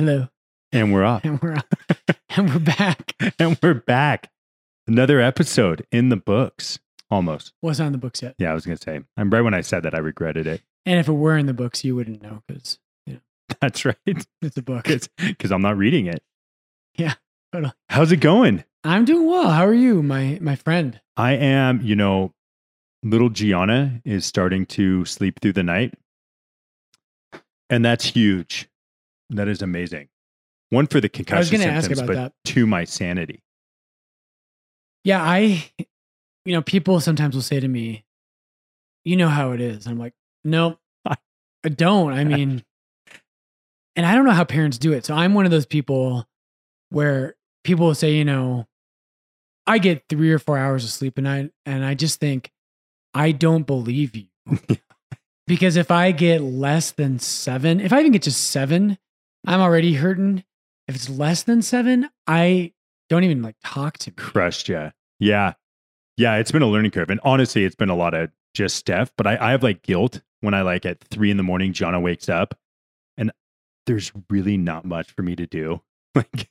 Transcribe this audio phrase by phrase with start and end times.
[0.00, 0.28] Hello.
[0.72, 1.26] And we're off.
[1.26, 1.58] And we're
[2.30, 3.14] and we're back.
[3.38, 4.30] and we're back.
[4.86, 6.78] Another episode in the books.
[7.10, 7.52] Almost.
[7.60, 8.34] Wasn't on the books yet.
[8.38, 9.00] Yeah, I was gonna say.
[9.18, 10.62] I'm right when I said that I regretted it.
[10.86, 12.78] And if it were in the books, you wouldn't know because
[13.60, 13.94] That's right.
[14.06, 14.88] it's a book.
[15.18, 16.22] Because I'm not reading it.
[16.96, 17.16] Yeah,
[17.52, 17.74] totally.
[17.90, 18.64] How's it going?
[18.82, 19.50] I'm doing well.
[19.50, 20.98] How are you, my my friend?
[21.18, 22.32] I am, you know,
[23.02, 25.92] little Gianna is starting to sleep through the night.
[27.68, 28.66] And that's huge.
[29.30, 30.08] That is amazing.
[30.70, 32.32] One for the concussion I was going ask symptoms, but that.
[32.44, 33.42] two, my sanity.
[35.02, 35.70] Yeah, I,
[36.44, 38.04] you know, people sometimes will say to me,
[39.04, 42.64] "You know how it is." I'm like, "Nope, I don't." I mean,
[43.96, 45.04] and I don't know how parents do it.
[45.04, 46.26] So I'm one of those people
[46.90, 48.66] where people will say, you know,
[49.66, 52.50] I get three or four hours of sleep a night, and I just think,
[53.14, 54.26] I don't believe you.
[55.46, 58.98] because if I get less than seven, if I even get just seven,
[59.46, 60.44] I'm already hurting.
[60.88, 62.72] If it's less than seven, I
[63.08, 64.14] don't even like talk to me.
[64.16, 64.90] Crushed, yeah.
[65.18, 65.54] Yeah.
[66.16, 67.10] Yeah, it's been a learning curve.
[67.10, 70.20] And honestly, it's been a lot of just Steph, but I, I have like guilt
[70.40, 72.54] when I like at three in the morning, Gianna wakes up
[73.16, 73.30] and
[73.86, 75.80] there's really not much for me to do.
[76.16, 76.48] Like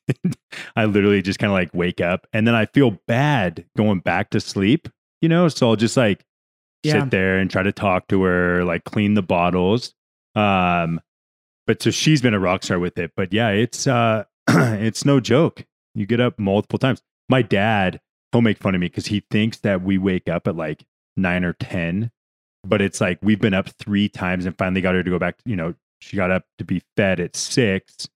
[0.78, 4.30] I literally just kind of like wake up and then I feel bad going back
[4.30, 4.88] to sleep,
[5.22, 5.50] you know?
[5.50, 6.24] So I'll just like
[6.84, 7.02] Yeah.
[7.04, 9.94] sit there and try to talk to her, like clean the bottles.
[10.34, 11.02] Um,
[11.70, 13.12] but so she's been a rock star with it.
[13.16, 15.68] But yeah, it's uh it's no joke.
[15.94, 17.04] You get up multiple times.
[17.30, 20.56] My dad, he'll make fun of me because he thinks that we wake up at
[20.56, 20.84] like
[21.16, 22.10] nine or ten,
[22.64, 25.38] but it's like we've been up three times and finally got her to go back.
[25.46, 28.10] You know, she got up to be fed at six,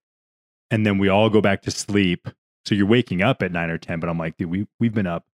[0.72, 2.26] and then we all go back to sleep.
[2.66, 5.06] So you're waking up at nine or ten, but I'm like, dude, we we've been
[5.06, 5.26] up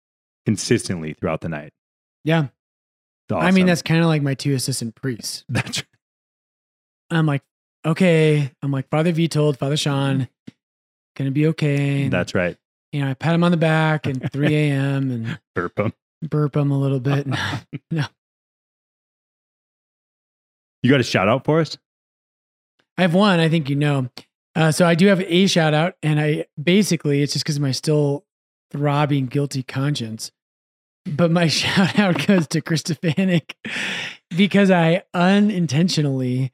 [0.44, 1.72] consistently throughout the night.
[2.24, 2.48] Yeah.
[3.30, 5.44] It's I mean, that's kind of like my two assistant priests.
[5.48, 5.84] that's
[7.10, 7.42] I'm like,
[7.84, 8.50] okay.
[8.62, 10.28] I'm like, Father Vitold Father Sean,
[11.16, 12.04] gonna be okay.
[12.04, 12.56] And, that's right.
[12.92, 15.10] you know, I pat him on the back and 3 a.m.
[15.10, 17.26] and burp him, burp him a little bit.
[17.90, 18.04] No.
[20.82, 21.76] You got a shout out for us?
[22.96, 24.08] I have one, I think you know.
[24.54, 27.62] Uh, so I do have a shout out, and I basically it's just because of
[27.62, 28.24] my still
[28.70, 30.32] throbbing guilty conscience.
[31.04, 33.54] But my shout out goes to Chris Stefanick
[34.36, 36.52] because I unintentionally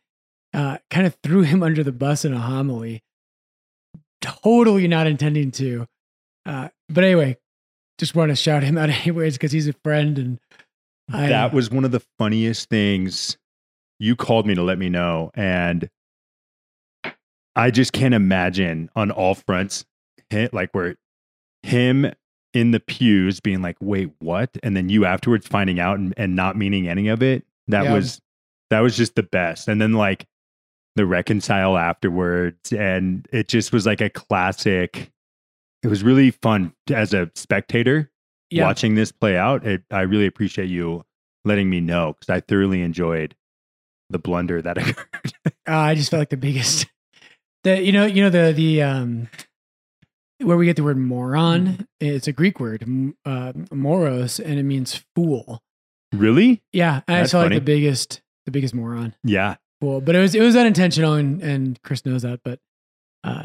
[0.55, 3.03] uh, kind of threw him under the bus in a homily,
[4.23, 5.87] totally not intending to.
[6.47, 7.37] Uh, but anyway,
[7.99, 10.39] just want to shout him out anyways because he's a friend and
[11.13, 13.37] I, that was one of the funniest things.
[13.99, 15.89] You called me to let me know, and
[17.55, 19.85] I just can't imagine on all fronts,
[20.31, 20.97] hit like where
[21.63, 22.11] him
[22.55, 26.35] in the pews being like, "Wait, what?" and then you afterwards finding out and, and
[26.35, 27.45] not meaning any of it.
[27.69, 27.95] That Yeah.
[27.95, 28.21] was
[28.71, 29.69] that was just the best.
[29.69, 30.27] And then like
[30.97, 35.11] the reconcile afterwards, and it just was like a classic.
[35.83, 38.11] It was really fun as a spectator
[38.51, 39.67] yeah, watching this play out.
[39.67, 41.05] It, I really appreciate you
[41.45, 43.35] letting me know because I thoroughly enjoyed
[44.11, 45.33] the blunder that occurred.
[45.47, 46.87] Uh, I just felt like the biggest.
[47.65, 49.29] The you know you know the the um
[50.43, 51.89] where we get the word moron.
[51.99, 52.85] It's a Greek word,
[53.25, 55.63] uh, moros, and it means fool.
[56.13, 56.63] really?
[56.75, 57.55] Yeah, I That's just felt funny.
[57.57, 59.57] like the biggest the biggest moron Yeah.
[60.01, 62.41] But it was it was unintentional, and and Chris knows that.
[62.45, 62.61] But
[63.23, 63.45] uh,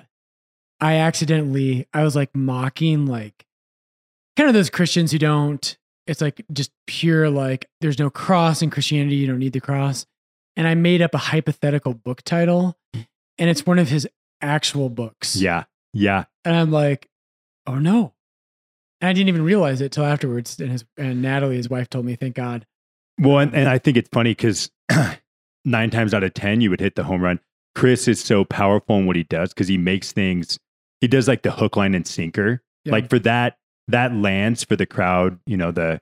[0.79, 3.45] I accidentally I was like mocking like
[4.37, 5.77] kind of those Christians who don't.
[6.07, 9.17] It's like just pure like there's no cross in Christianity.
[9.17, 10.05] You don't need the cross.
[10.55, 14.07] And I made up a hypothetical book title, and it's one of his
[14.41, 15.35] actual books.
[15.35, 15.65] Yeah.
[15.93, 16.25] Yeah.
[16.45, 17.09] And I'm like,
[17.67, 18.13] oh no.
[19.01, 20.59] And I didn't even realize it till afterwards.
[20.59, 22.65] And his and Natalie, his wife, told me, thank God.
[23.19, 24.71] Well, and, and I think it's funny because
[25.65, 27.39] nine times out of 10, you would hit the home run.
[27.75, 30.57] Chris is so powerful in what he does because he makes things,
[31.01, 32.61] he does like the hook, line, and sinker.
[32.85, 32.91] Yeah.
[32.93, 36.01] Like for that, that lands for the crowd, you know, the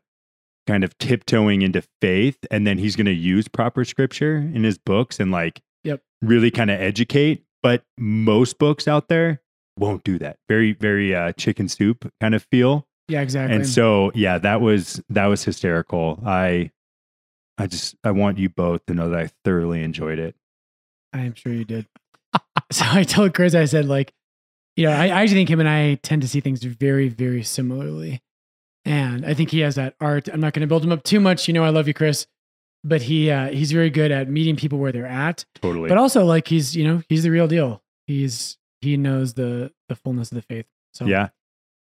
[0.66, 2.38] kind of tiptoeing into faith.
[2.51, 6.01] And then he's going to use proper scripture in his books and like Yep.
[6.22, 7.44] really kind of educate.
[7.63, 9.41] But most books out there
[9.78, 10.37] won't do that.
[10.49, 12.87] Very, very uh, chicken soup kind of feel.
[13.08, 13.55] Yeah, exactly.
[13.55, 16.22] And so, yeah, that was that was hysterical.
[16.26, 16.72] I,
[17.57, 20.35] I just I want you both to know that I thoroughly enjoyed it.
[21.13, 21.87] I am sure you did.
[22.71, 24.13] so I told Chris, I said, like,
[24.75, 27.43] you know, I, I actually think him and I tend to see things very, very
[27.43, 28.21] similarly.
[28.85, 30.27] And I think he has that art.
[30.27, 31.47] I'm not going to build him up too much.
[31.47, 32.27] You know, I love you, Chris.
[32.83, 35.45] But he uh, he's very good at meeting people where they're at.
[35.61, 35.89] Totally.
[35.89, 37.81] But also, like, he's you know he's the real deal.
[38.05, 40.67] He's he knows the the fullness of the faith.
[40.93, 41.29] So yeah.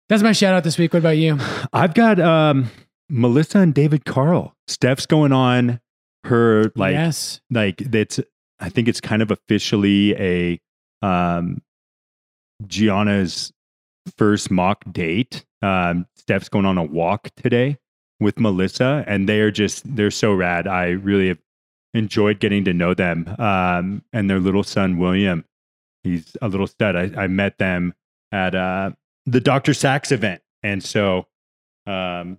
[0.09, 0.93] that's my shout out this week.
[0.93, 1.39] What about you?
[1.73, 2.71] I've got um
[3.11, 4.54] Melissa and David Carl.
[4.67, 5.81] Steph's going on
[6.25, 8.21] her like yes, like it's
[8.59, 10.61] I think it's kind of officially a
[11.03, 11.63] um
[12.67, 13.53] Gianna's
[14.17, 15.45] first mock date.
[15.63, 17.79] Um, Steph's going on a walk today
[18.21, 20.67] with Melissa, and they are just they're so rad.
[20.67, 21.39] I really have
[21.95, 23.35] enjoyed getting to know them.
[23.39, 25.45] Um, and their little son William,
[26.03, 26.97] he's a little stud.
[26.97, 27.95] I, I met them
[28.33, 28.93] at uh,
[29.27, 29.75] the Dr.
[29.75, 31.27] Sax event, and so
[31.87, 32.39] um,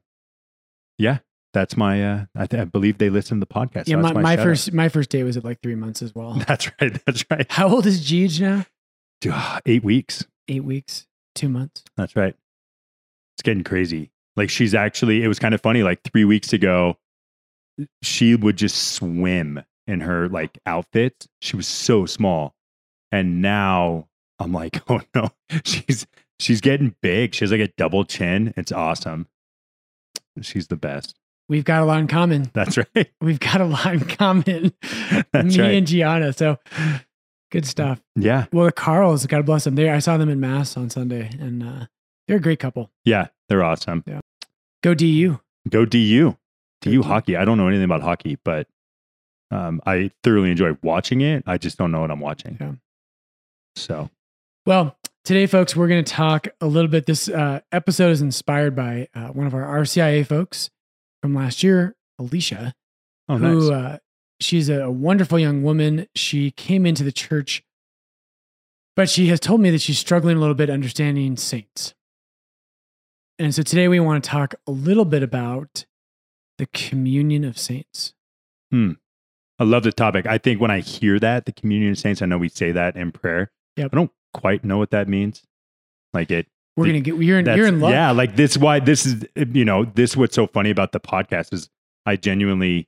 [0.98, 1.20] yeah,
[1.56, 2.04] that's my.
[2.04, 3.88] Uh, I, th- I believe they listen to the podcast.
[3.88, 4.44] Yeah, so my, my, out.
[4.44, 6.34] first my first date was at like three months as well.
[6.48, 7.04] That's right.
[7.06, 7.50] That's right.
[7.50, 8.66] How old is Jeej now?
[9.22, 9.34] Dude,
[9.66, 10.26] Eight weeks.
[10.48, 11.84] Eight weeks, two months.
[11.98, 12.36] That's right.
[13.36, 14.12] It's getting crazy.
[14.36, 15.82] Like she's actually, it was kind of funny.
[15.82, 16.98] Like three weeks ago,
[18.04, 21.28] she would just swim in her like outfits.
[21.42, 22.54] She was so small.
[23.12, 24.10] And now
[24.40, 25.32] I'm like, oh no,
[25.64, 26.06] she's
[26.38, 27.34] she's getting big.
[27.34, 28.54] She has like a double chin.
[28.58, 29.28] It's awesome.
[30.42, 31.16] She's the best.
[31.48, 32.50] We've got a lot in common.
[32.54, 33.12] That's right.
[33.22, 34.46] We've got a lot in common.
[34.84, 35.60] Me right.
[35.60, 36.34] and Gianna.
[36.34, 36.58] So
[37.52, 38.02] good stuff.
[38.16, 38.46] Yeah.
[38.52, 39.76] Well, the Carls, God bless them.
[39.76, 41.86] They, I saw them in mass on Sunday, and uh,
[42.28, 42.92] they're a great couple.
[43.04, 43.28] Yeah.
[43.48, 44.04] They're awesome.
[44.82, 45.40] Go DU.
[45.70, 46.36] Go DU.
[46.82, 47.04] DU DU.
[47.04, 47.36] hockey.
[47.38, 48.68] I don't know anything about hockey, but
[49.52, 51.44] um, I thoroughly enjoy watching it.
[51.46, 52.58] I just don't know what I'm watching.
[52.60, 52.72] Yeah.
[53.76, 54.10] So
[54.66, 57.06] Well, today, folks, we're going to talk a little bit.
[57.06, 60.72] This uh, episode is inspired by uh, one of our RCIA folks
[61.26, 62.76] from last year, Alicia,
[63.30, 63.70] oh who nice.
[63.72, 63.98] uh,
[64.40, 66.06] she's a wonderful young woman.
[66.14, 67.64] She came into the church,
[68.96, 71.96] but she has told me that she's struggling a little bit understanding saints.
[73.40, 75.88] And so today we want to talk a little bit about
[76.60, 78.14] the communion of saints.
[78.70, 78.92] Hmm.
[79.58, 80.28] I love the topic.
[80.28, 82.96] I think when I hear that, the communion of saints, I know we say that
[82.96, 83.52] in prayer.
[83.78, 83.90] Yep.
[83.94, 85.42] I don't quite know what that means.
[86.14, 86.46] Like it.
[86.78, 87.92] We're gonna get you're in you're in love.
[87.92, 88.58] Yeah, like this.
[88.58, 90.18] Why this is you know this.
[90.18, 91.70] What's so funny about the podcast is
[92.06, 92.88] I genuinely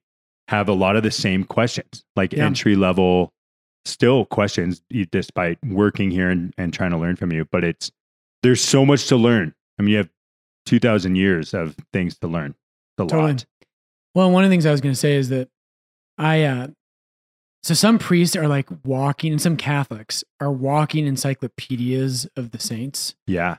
[0.50, 2.46] have a lot of the same questions, like Yeah.
[2.46, 3.34] entry level,
[3.86, 4.82] still questions,
[5.12, 7.46] despite working here and, and trying to learn from you.
[7.52, 7.92] But it's
[8.44, 9.54] there's so much to learn.
[9.80, 10.10] I mean, you have
[10.66, 12.52] two thousand years of things to learn.
[12.98, 13.32] It's a Totally.
[13.34, 13.46] lot.
[14.16, 15.48] Well, one of the things I was going to say is that
[16.18, 16.68] I, uh,
[17.64, 23.16] so some priests are like walking, and some Catholics are walking encyclopedias of the saints.
[23.28, 23.58] Yeah.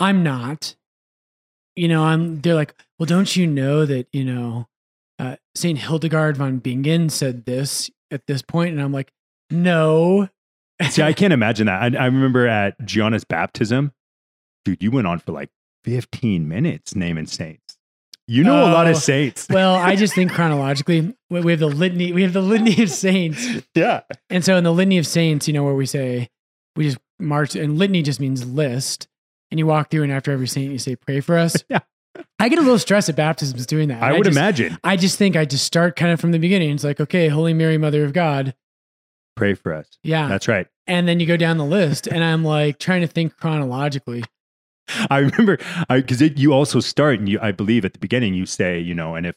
[0.00, 0.74] I'm not.
[1.76, 2.40] You know, I'm.
[2.40, 4.66] They're like, well, don't you know that you know,
[5.18, 9.12] uh, Saint Hildegard von Bingen said this at this point, and I'm like,
[9.50, 10.28] no.
[10.90, 11.94] See, I can't imagine that.
[11.94, 13.92] I, I remember at Gianna's baptism,
[14.64, 15.50] dude, you went on for like
[15.84, 17.76] 15 minutes naming saints.
[18.26, 19.46] You know a lot Oh, of saints.
[19.50, 22.12] well, I just think chronologically, we we have the litany.
[22.12, 23.46] We have the litany of saints.
[23.74, 24.02] yeah.
[24.30, 26.28] And so in the litany of saints, you know, where we say
[26.76, 29.06] we just march and litany just means list.
[29.50, 31.56] And you walk through and after every saint you say, pray for us.
[31.70, 31.80] Yeah.
[32.40, 34.02] I get a little stressed at baptisms doing that.
[34.02, 34.76] I would just, imagine.
[34.82, 36.70] I just think I just start kind of from the beginning.
[36.70, 38.54] It's like, okay, Holy Mary, Mother of God.
[39.36, 39.86] Pray for us.
[40.02, 40.26] Yeah.
[40.26, 40.66] That's right.
[40.88, 44.24] and then you go down the list and I'm like trying to think chronologically.
[45.08, 45.58] I remember
[45.88, 49.14] because you also start and you, I believe at the beginning you say, you know,
[49.14, 49.36] and if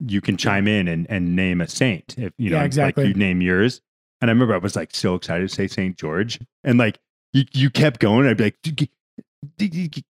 [0.00, 3.04] you can chime in and, and name a saint, if you know, Yeah, exactly.
[3.04, 3.80] like you name yours.
[4.20, 6.98] And I remember I was like so excited to say Saint George, and like
[7.32, 8.26] you, you kept going.
[8.28, 8.92] I'd be like, "D- d- d- d-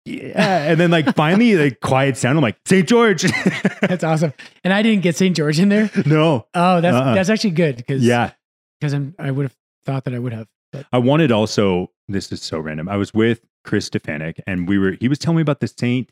[0.05, 2.39] yeah, and then like finally, like quiet sound.
[2.39, 3.23] I'm like Saint George.
[3.83, 4.33] That's awesome.
[4.65, 5.37] And I didn't get St.
[5.37, 5.91] George in there.
[6.07, 7.15] no, Oh, that's Uh-uh.
[7.15, 8.33] that's actually good because yeah,
[8.81, 10.49] because I'm I would have thought that I would have.
[10.73, 11.91] But I wanted also.
[12.09, 12.89] This is so random.
[12.89, 14.93] I was with Chris Stefanick, and we were.
[15.01, 16.11] He was telling me about the saint.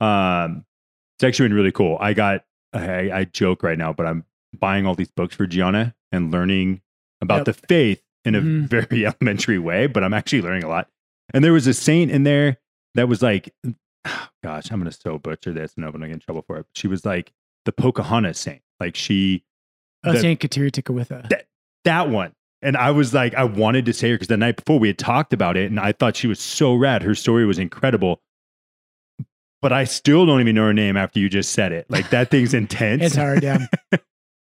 [0.00, 0.64] Um,
[1.18, 1.96] it's actually been really cool.
[2.00, 2.44] I got.
[2.72, 4.24] I, I joke right now, but I'm
[4.58, 6.82] buying all these books for Gianna and learning
[7.22, 7.44] about Yep.
[7.46, 8.68] the faith in a Mhm.
[8.68, 9.86] very elementary way.
[9.86, 10.88] But I'm actually learning a lot.
[11.34, 12.58] And there was a saint in there
[12.94, 13.52] that was like,
[14.42, 16.66] gosh, I'm gonna so butcher this, and I'm gonna get in trouble for it.
[16.68, 17.32] But She was like
[17.64, 18.62] the Pocahontas saint.
[18.80, 19.44] Like she
[20.04, 20.40] oh, The- St.
[20.40, 21.28] Kateri Tekakwitha.
[21.28, 21.46] That-
[21.84, 22.32] that one.
[22.62, 24.98] And I was like, I wanted to say her because the night before we had
[24.98, 27.02] talked about it, and I thought she was so rad.
[27.02, 28.20] Her story was incredible.
[29.62, 31.86] But I still don't even know her name after you just said it.
[31.88, 33.02] Like that thing's intense.
[33.02, 33.66] It's hard, yeah.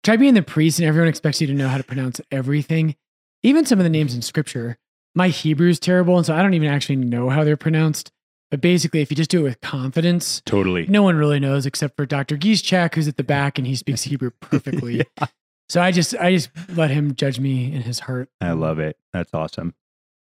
[0.04, 2.94] Try being the priest and everyone expects you to know how to pronounce everything,
[3.42, 4.76] even some of the names in scripture.
[5.14, 8.10] My Hebrew is terrible, and so I don't even actually know how they're pronounced.
[8.50, 10.86] But basically, if you just do it with confidence, Totally.
[10.86, 12.36] no one really knows except for Dr.
[12.36, 14.98] Gieschak, who's at the back and he speaks Hebrew perfectly.
[15.18, 15.26] Yeah,
[15.68, 18.28] So I just I just let him judge me in his heart.
[18.40, 18.96] I love it.
[19.12, 19.74] That's awesome.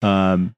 [0.01, 0.55] Um,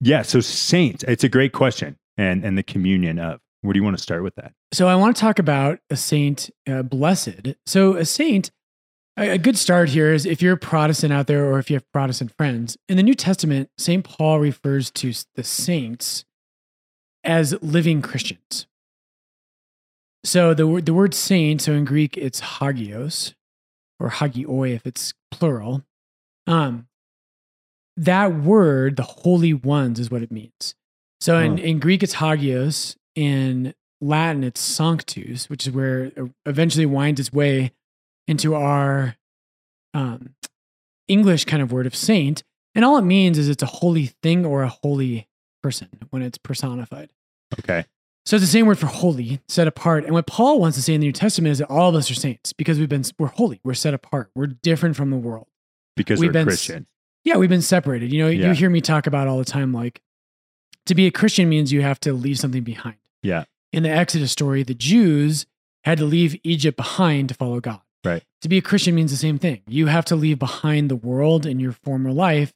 [0.00, 0.22] yeah.
[0.22, 3.40] So saints, it's a great question, and and the communion of.
[3.62, 4.52] Where do you want to start with that?
[4.72, 7.54] So I want to talk about a saint, uh, blessed.
[7.64, 8.52] So a saint,
[9.16, 11.90] a, good start here is if you're a Protestant out there, or if you have
[11.92, 12.76] Protestant friends.
[12.88, 16.24] In the New Testament, Saint Paul refers to the saints
[17.24, 18.66] as living Christians.
[20.24, 23.34] So the word the word saint, so in Greek it's hagios,
[24.00, 25.84] or hagioi if it's plural.
[26.46, 26.88] Um,
[27.96, 30.74] that word, the holy ones, is what it means.
[31.20, 32.96] So in, in Greek, it's hagios.
[33.14, 37.72] In Latin, it's sanctus, which is where it eventually winds its way
[38.26, 39.16] into our
[39.94, 40.34] um,
[41.08, 42.42] English kind of word of saint.
[42.74, 45.28] And all it means is it's a holy thing or a holy
[45.62, 47.10] person when it's personified.
[47.58, 47.84] Okay.
[48.24, 50.04] So it's the same word for holy, set apart.
[50.04, 52.10] And what Paul wants to say in the New Testament is that all of us
[52.10, 55.46] are saints because we've been we're holy, we're set apart, we're different from the world.
[55.94, 56.86] Because We've we're been Christian.
[57.24, 58.12] Yeah, we've been separated.
[58.12, 58.48] You know, Yeah.
[58.48, 60.02] you hear me talk about all the time like
[60.86, 62.96] to be a Christian means you have to leave something behind.
[63.22, 63.44] Yeah.
[63.72, 65.46] In the Exodus story, the Jews
[65.84, 67.80] had to leave Egypt behind to follow God.
[68.06, 68.22] Right.
[68.42, 69.62] To be a Christian means the same thing.
[69.66, 72.52] You have to leave behind the world and your former life.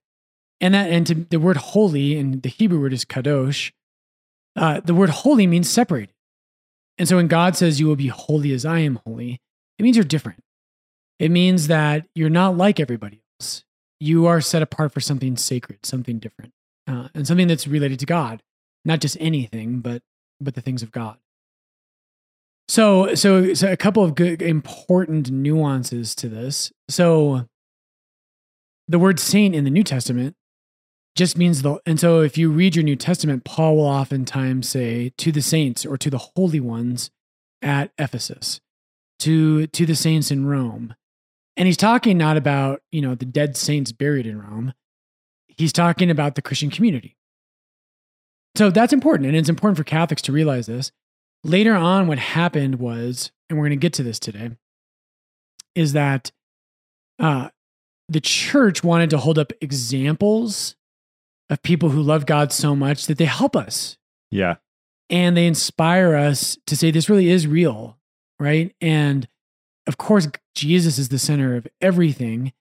[0.61, 3.73] And that and to, the word holy and the Hebrew word is kadosh.
[4.55, 6.15] Uh, the word holy means separated.
[6.99, 9.41] And so when God says you will be holy as I am holy,
[9.79, 10.45] it means you're different.
[11.19, 13.65] It means that you're not like everybody else.
[13.99, 16.53] You are set apart for something sacred, something different,
[16.87, 18.43] uh, and something that's related to God,
[18.85, 20.03] not just anything, but
[20.41, 21.19] but the things of God.
[22.71, 26.71] So, so, so a couple of good, important nuances to this.
[26.89, 27.47] So,
[28.87, 30.37] the word saint in the New Testament
[31.17, 35.11] just means the, and so if you read your New Testament, Paul will oftentimes say
[35.19, 37.11] to the saints or to the holy ones
[37.61, 38.61] at Ephesus,
[39.19, 40.95] to to the saints in Rome,
[41.57, 44.75] and he's talking not about you know the dead saints buried in Rome.
[45.49, 47.17] He's talking about the Christian community.
[48.55, 50.93] So that's important, and it's important for Catholics to realize this
[51.45, 54.51] later on what happened was and we're going to get to this today
[55.75, 56.31] is that
[57.19, 57.49] uh,
[58.09, 60.77] the church wanted to hold up examples
[61.49, 63.97] of people who love god so much that they help us.
[64.31, 64.57] Yeah.
[65.09, 67.99] and they inspire us to say this really is real
[68.39, 68.75] right?
[68.81, 69.29] And
[69.87, 72.53] of course jesus is the center of everything.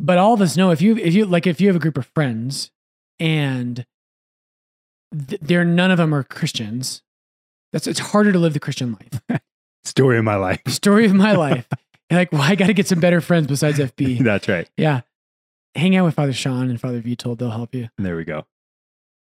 [0.00, 1.98] But all of us know if you if you like if you have a group
[1.98, 2.70] of friends
[3.20, 3.86] and
[5.28, 7.02] th- they're none of them are christians
[7.74, 8.96] that's it's harder to live the christian
[9.28, 9.40] life
[9.84, 10.60] Story of my life.
[10.68, 11.68] story of my life
[12.10, 14.66] You're like well i got to get some better friends besides fb That's right.
[14.78, 15.02] yeah
[15.74, 18.46] hang out with father sean and father vitold they'll help you There we go.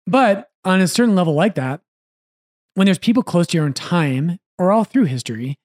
[0.07, 1.81] But on a certain level like that,
[2.75, 5.59] when there's people close to your own time or all through history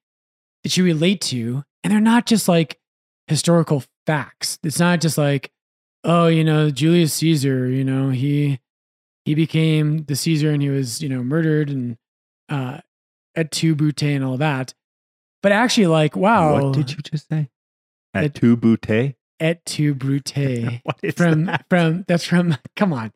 [0.64, 2.80] that you relate to, and they're not just like
[3.28, 4.58] historical facts.
[4.64, 5.52] It's not just like,
[6.04, 8.60] oh, you know, Julius Caesar, you know, he
[9.26, 11.98] he became the Caesar and he was, you know, murdered and
[12.52, 12.82] uh
[13.36, 14.74] at two and all that.
[15.42, 17.50] But actually, like, wow, What did you just say?
[18.14, 19.16] At It- two boute?
[19.40, 20.34] et tu brute
[20.84, 21.66] What is from that?
[21.68, 23.12] from that's from come on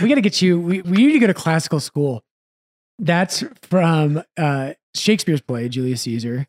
[0.00, 2.22] we got to get you we, we need to go to classical school
[3.00, 6.46] that's from uh shakespeare's play julius caesar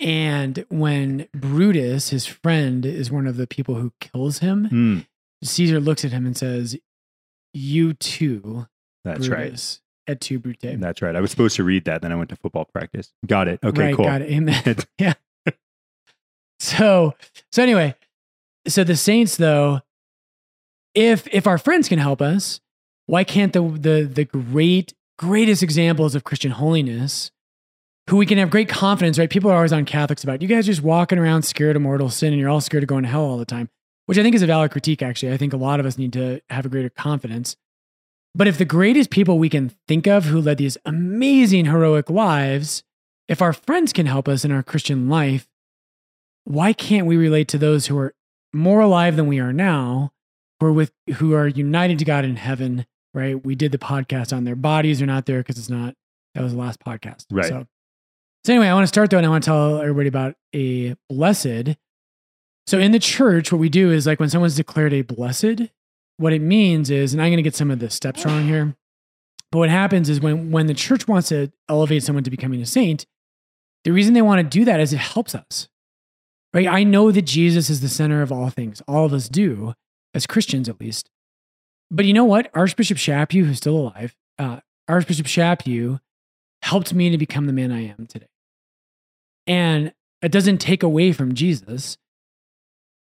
[0.00, 4.98] and when brutus his friend is one of the people who kills him Hmm,
[5.44, 6.74] caesar looks at him and says
[7.52, 8.66] you too
[9.04, 9.48] that's right.
[9.50, 11.14] brutus et tu brute That's right.
[11.14, 12.02] I was supposed to read that.
[12.02, 13.12] Then I went to football practice.
[13.26, 13.60] Got it.
[13.62, 14.04] Okay, right, cool.
[14.04, 14.30] got it.
[14.30, 14.76] Amen.
[14.98, 15.14] yeah.
[16.58, 17.14] So,
[17.50, 17.96] so anyway,
[18.68, 19.80] so the saints though,
[20.94, 22.60] if if our friends can help us,
[23.06, 27.30] why can't the the the great greatest examples of Christian holiness,
[28.08, 29.30] who we can have great confidence, right?
[29.30, 32.32] People are always on Catholics about you guys just walking around scared of mortal sin
[32.32, 33.68] and you're all scared of going to hell all the time,
[34.06, 35.02] which I think is a valid critique.
[35.02, 37.56] Actually, I think a lot of us need to have a greater confidence.
[38.34, 42.82] But if the greatest people we can think of who led these amazing heroic lives,
[43.28, 45.46] if our friends can help us in our Christian life,
[46.44, 48.14] why can't we relate to those who are
[48.52, 50.12] more alive than we are now,
[50.60, 52.86] who are with who are united to God in heaven?
[53.14, 53.44] Right?
[53.44, 55.94] We did the podcast on their bodies are not there because it's not.
[56.34, 57.26] That was the last podcast.
[57.30, 57.46] Right.
[57.46, 57.66] So,
[58.44, 60.96] so anyway, I want to start though, and I want to tell everybody about a
[61.10, 61.76] blessed.
[62.66, 65.68] So in the church, what we do is like when someone's declared a blessed,
[66.16, 68.76] what it means is, and I'm going to get some of the steps wrong here,
[69.50, 72.66] but what happens is when when the church wants to elevate someone to becoming a
[72.66, 73.06] saint,
[73.84, 75.68] the reason they want to do that is it helps us.
[76.54, 76.66] Right?
[76.66, 78.82] I know that Jesus is the center of all things.
[78.86, 79.74] All of us do,
[80.14, 81.10] as Christians at least.
[81.90, 82.50] But you know what?
[82.54, 86.00] Archbishop Chaput, who's still alive, uh, Archbishop Chaput
[86.62, 88.28] helped me to become the man I am today.
[89.46, 89.92] And
[90.22, 91.98] it doesn't take away from Jesus.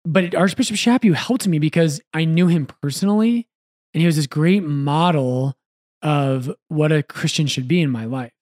[0.05, 3.47] But Archbishop Chaput helped me because I knew him personally.
[3.95, 5.55] And he was this great model
[6.01, 8.33] of what a Christian should be in my life.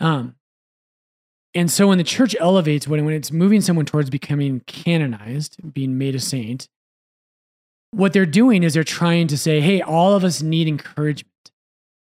[0.00, 0.36] Um,
[1.54, 5.98] and so when the church elevates, when, when it's moving someone towards becoming canonized, being
[5.98, 6.68] made a saint,
[7.92, 11.30] what they're doing is they're trying to say, hey, all of us need encouragement.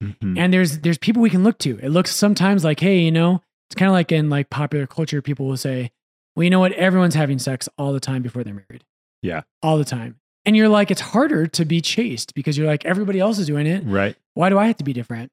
[0.02, 0.38] Mhm.
[0.38, 1.78] And there's there's people we can look to.
[1.78, 5.21] It looks sometimes like, hey, you know, it's kind of like in like popular culture,
[5.21, 5.90] people will say,
[6.35, 6.73] well, you know what?
[6.73, 8.85] Everyone's having sex all the time before they're married.
[9.23, 9.43] Yeah.
[9.62, 10.21] All the time.
[10.45, 13.67] And you're like, it's harder to be chaste because you're like, everybody else is doing
[13.67, 13.83] it.
[13.87, 14.17] Right.
[14.35, 15.31] Why do I have to be different?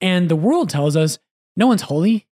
[0.00, 1.18] And the world tells us
[1.56, 2.26] no one's holy.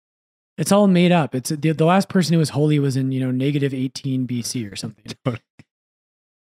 [0.57, 1.35] It's all made up.
[1.35, 4.71] It's the, the last person who was holy was in, you know, negative 18 BC
[4.71, 5.05] or something.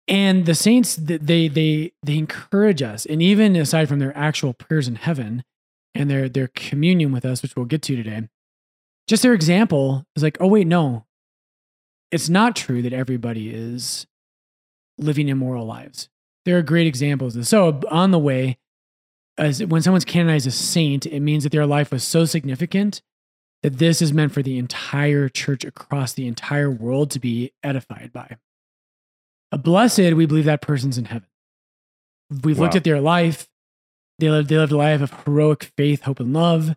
[0.07, 3.05] and the saints, they, they, they encourage us.
[3.05, 5.43] And even aside from their actual prayers in heaven
[5.93, 8.29] and their, their communion with us, which we'll get to today,
[9.07, 11.05] just their example is like, oh, wait, no,
[12.11, 14.07] it's not true that everybody is
[14.97, 16.09] living immoral lives.
[16.45, 17.35] There are great examples.
[17.35, 17.47] Of.
[17.47, 18.57] So on the way,
[19.37, 23.01] as when someone's canonized a saint, it means that their life was so significant
[23.63, 28.11] that this is meant for the entire church across the entire world to be edified
[28.13, 28.37] by.
[29.51, 31.27] A blessed, we believe that person's in heaven.
[32.43, 32.65] We've wow.
[32.65, 33.49] looked at their life.
[34.19, 36.75] They lived, they lived a life of heroic faith, hope, and love.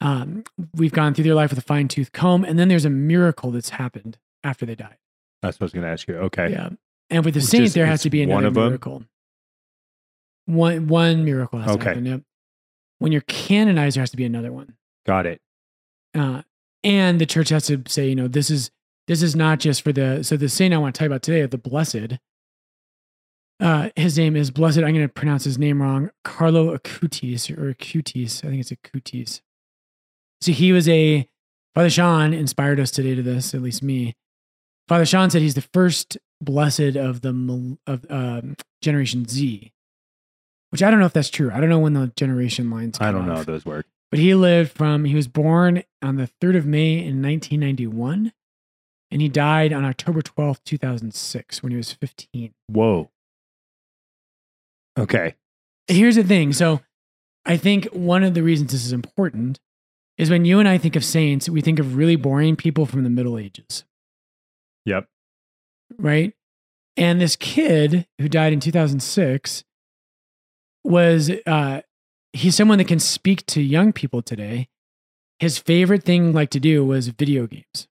[0.00, 0.44] Um,
[0.74, 2.44] we've gone through their life with a fine tooth comb.
[2.44, 4.96] And then there's a miracle that's happened after they died.
[5.42, 6.16] That's what I was going to ask you.
[6.16, 6.50] Okay.
[6.50, 6.70] Yeah.
[7.10, 9.04] And with the saint, Just, there has to be another miracle.
[10.46, 11.82] One one miracle has okay.
[11.82, 12.06] to happen.
[12.06, 12.22] Yep.
[12.98, 14.74] When you're canonized, there has to be another one.
[15.06, 15.40] Got it.
[16.14, 16.42] Uh,
[16.82, 18.70] and the church has to say, you know, this is
[19.06, 21.44] this is not just for the so the saint I want to talk about today,
[21.46, 22.18] the blessed.
[23.60, 24.78] Uh, his name is blessed.
[24.78, 26.10] I'm going to pronounce his name wrong.
[26.24, 28.44] Carlo Acutis or Acutis.
[28.44, 29.40] I think it's Acutis.
[30.40, 31.28] So he was a
[31.74, 34.14] Father Sean inspired us today to this, at least me.
[34.88, 39.72] Father Sean said he's the first blessed of the of um, Generation Z,
[40.70, 41.50] which I don't know if that's true.
[41.52, 42.98] I don't know when the generation lines.
[43.00, 43.86] I don't know how those work.
[44.10, 48.32] But he lived from he was born on the third of May in 1991,
[49.10, 52.54] and he died on October 12th, 2006, when he was 15.
[52.68, 53.10] Whoa.
[54.98, 55.34] Okay.
[55.86, 56.52] Here's the thing.
[56.52, 56.80] So,
[57.44, 59.60] I think one of the reasons this is important
[60.16, 63.04] is when you and I think of saints, we think of really boring people from
[63.04, 63.84] the Middle Ages.
[64.88, 65.06] Yep.
[65.98, 66.32] Right.
[66.96, 69.64] And this kid who died in 2006
[70.84, 71.82] was, uh,
[72.32, 74.68] he's someone that can speak to young people today.
[75.38, 77.86] His favorite thing like to do was video games.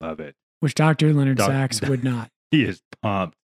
[0.00, 0.34] Love it.
[0.60, 1.12] Which Dr.
[1.12, 2.30] Leonard Doc- Sax would not.
[2.50, 3.36] he is pumped.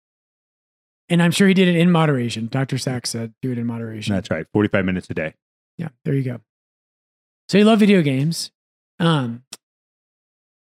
[1.10, 2.48] And I'm sure he did it in moderation.
[2.48, 2.78] Dr.
[2.78, 4.14] Sax said do it in moderation.
[4.16, 4.46] That's right.
[4.54, 5.34] 45 minutes a day.
[5.78, 6.42] Yeah, there you go.
[7.50, 8.52] So he loved video games.
[9.00, 9.44] Um,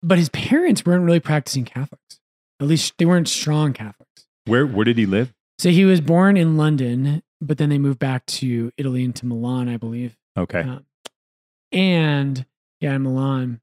[0.07, 2.21] but his parents weren't really practicing Catholics.
[2.61, 4.27] At least they weren't strong Catholics.
[4.47, 5.35] Where where did he live?
[5.59, 9.27] So he was born in London, but then they moved back to Italy and to
[9.27, 10.17] Milan, I believe.
[10.39, 10.61] Okay.
[10.61, 10.87] Um,
[11.73, 12.47] and
[12.81, 13.61] yeah, in Milan.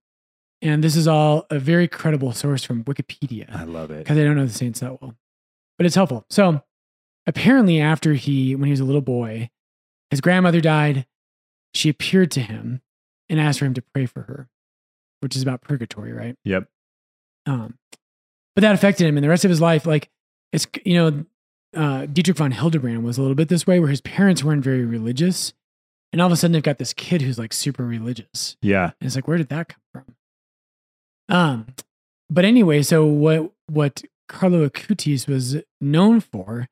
[0.62, 3.54] And this is all a very credible source from Wikipedia.
[3.54, 4.00] I love it.
[4.00, 5.16] Because I don't know the saints that well.
[5.78, 6.26] But it's helpful.
[6.30, 6.62] So
[7.26, 9.50] apparently after he when he was a little boy,
[10.12, 11.06] his grandmother died.
[11.74, 12.82] She appeared to him
[13.30, 14.50] and asked for him to pray for her,
[15.24, 16.36] which is about purgatory, right?
[16.44, 16.68] Yep.
[17.46, 17.78] Um,
[18.56, 20.10] but that affected him, and the rest of his life, like
[20.52, 21.26] it's you know,
[21.76, 24.86] uh, Dietrich von Hildebrand was a little bit this way, where his parents weren't very
[24.86, 25.54] religious,
[26.12, 28.58] and all of a sudden they've got this kid who's like super religious.
[28.62, 30.16] Yeah, and it's like, where did that come from?
[31.30, 31.68] Um,
[32.30, 36.68] but anyway, so what what Carlo Acutis was known for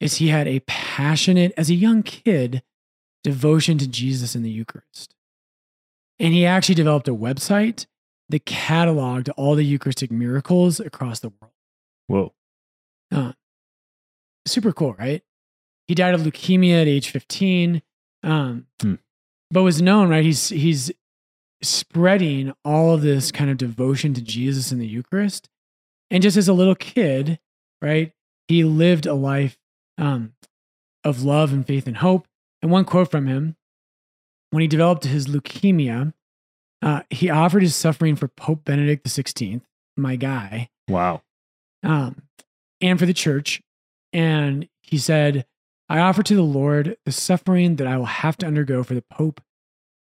[0.00, 2.62] is he had a passionate, as a young kid,
[3.22, 5.13] devotion to Jesus in the Eucharist.
[6.18, 7.86] And he actually developed a website
[8.28, 11.52] that cataloged all the Eucharistic miracles across the world.
[12.06, 12.32] Whoa.
[13.12, 13.32] Uh,
[14.46, 15.22] super cool, right?
[15.86, 17.82] He died of leukemia at age 15.
[18.22, 18.94] Um, hmm.
[19.50, 20.24] But was known, right?
[20.24, 20.90] He's he's
[21.62, 25.48] spreading all of this kind of devotion to Jesus in the Eucharist.
[26.10, 27.38] And just as a little kid,
[27.80, 28.12] right,
[28.48, 29.58] he lived a life
[29.98, 30.34] um,
[31.02, 32.26] of love and faith and hope.
[32.62, 33.56] And one quote from him
[34.54, 36.12] when he developed his leukemia,
[36.80, 39.60] uh, he offered his suffering for Pope Benedict XVI,
[39.96, 40.68] my guy.
[40.88, 41.22] Wow.
[41.82, 42.22] Um,
[42.80, 43.60] and for the church.
[44.12, 45.44] And he said,
[45.88, 49.02] I offer to the Lord the suffering that I will have to undergo for the
[49.02, 49.40] Pope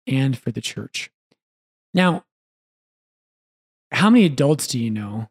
[0.05, 1.09] and for the church.
[1.95, 2.23] Now,
[3.91, 5.29] how many adults do you know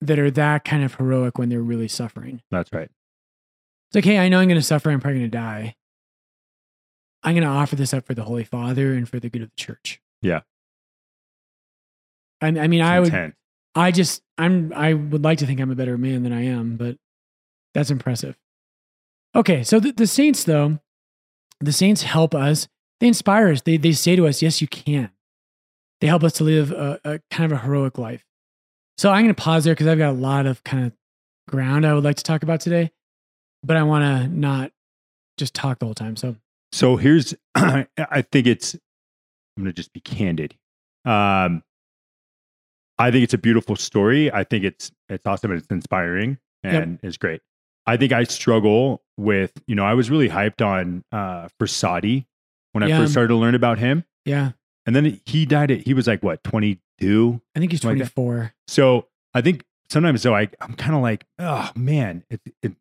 [0.00, 2.40] that are that kind of heroic when they're really suffering?
[2.50, 2.88] That's right.
[3.88, 4.90] It's like, hey, I know I'm going to suffer.
[4.90, 5.74] I'm probably going to die.
[7.22, 9.50] I'm going to offer this up for the Holy Father and for the good of
[9.50, 10.00] the church.
[10.22, 10.40] Yeah.
[12.40, 13.34] I, I mean, it's I would,
[13.74, 16.76] I just, I'm, I would like to think I'm a better man than I am,
[16.76, 16.96] but
[17.74, 18.36] that's impressive.
[19.34, 19.62] Okay.
[19.64, 20.78] So the, the saints, though,
[21.60, 22.68] the saints help us.
[23.00, 23.62] They inspire us.
[23.62, 25.10] They, they say to us, yes, you can.
[26.00, 28.24] They help us to live a, a kind of a heroic life.
[28.96, 30.92] So I'm going to pause there because I've got a lot of kind of
[31.48, 32.90] ground I would like to talk about today,
[33.64, 34.72] but I want to not
[35.36, 36.16] just talk the whole time.
[36.16, 36.36] So
[36.72, 37.86] so here's, I
[38.30, 40.56] think it's, I'm going to just be candid.
[41.04, 41.62] Um,
[42.98, 44.32] I think it's a beautiful story.
[44.32, 47.00] I think it's it's awesome and it's inspiring and yep.
[47.02, 47.40] it's great.
[47.86, 52.26] I think I struggle with, you know, I was really hyped on uh Frassati
[52.72, 54.04] when I first started to learn about him.
[54.24, 54.52] Yeah.
[54.84, 57.40] And then he died at he was like what, 22?
[57.54, 58.54] I think he's Like 24.
[58.66, 62.72] So I think sometimes so I I'm kind of like, oh man, it, it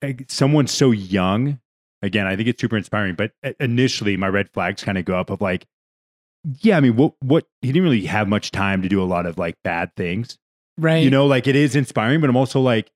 [0.00, 1.60] like, someone so young.
[2.04, 3.14] Again, I think it's super inspiring.
[3.14, 5.64] But initially, my red flags kind of go up of like,
[6.60, 9.26] yeah, I mean, what what he didn't really have much time to do a lot
[9.26, 10.36] of like bad things.
[10.76, 11.02] Right.
[11.04, 12.90] You know, like it is inspiring, but I'm also like,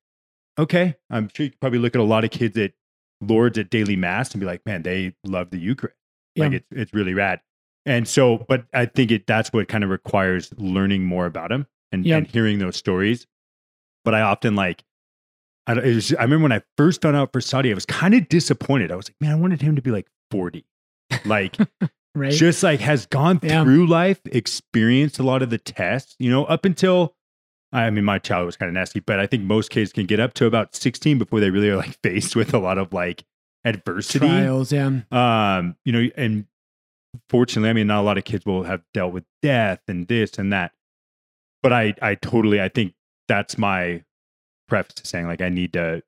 [0.58, 2.72] okay, I'm sure you could probably look at a lot of kids at
[3.20, 5.96] Lords at daily mass and be like, man, they love the Eucharist.
[6.36, 7.40] Like it's it's really rad.
[7.86, 11.66] And so, but I think it that's what kind of requires learning more about him
[11.90, 12.18] and, Yep.
[12.18, 13.26] and hearing those stories.
[14.04, 14.84] But I often like,
[15.68, 18.90] I, was, I remember when I first found out Frassati, I was kind of disappointed.
[18.90, 20.64] I was like, man, I wanted him to be like 40.
[21.24, 21.56] Like,
[22.14, 22.32] right.
[22.32, 23.64] just like has gone Yeah.
[23.64, 27.14] through life, experienced a lot of the tests, you know, up until
[27.70, 30.20] I mean, my child was kind of nasty, but I think most kids can get
[30.20, 33.24] up to about 16 before they really are like faced with a lot of like
[33.64, 34.26] adversity.
[34.26, 34.72] Trials.
[34.72, 35.00] Yeah.
[35.10, 36.46] Um, you know, and
[37.28, 40.38] fortunately, I mean, not a lot of kids will have dealt with death and this
[40.38, 40.72] and that.
[41.62, 42.94] But I, I totally, I think
[43.28, 44.02] that's my
[44.68, 46.02] preface to saying like I need to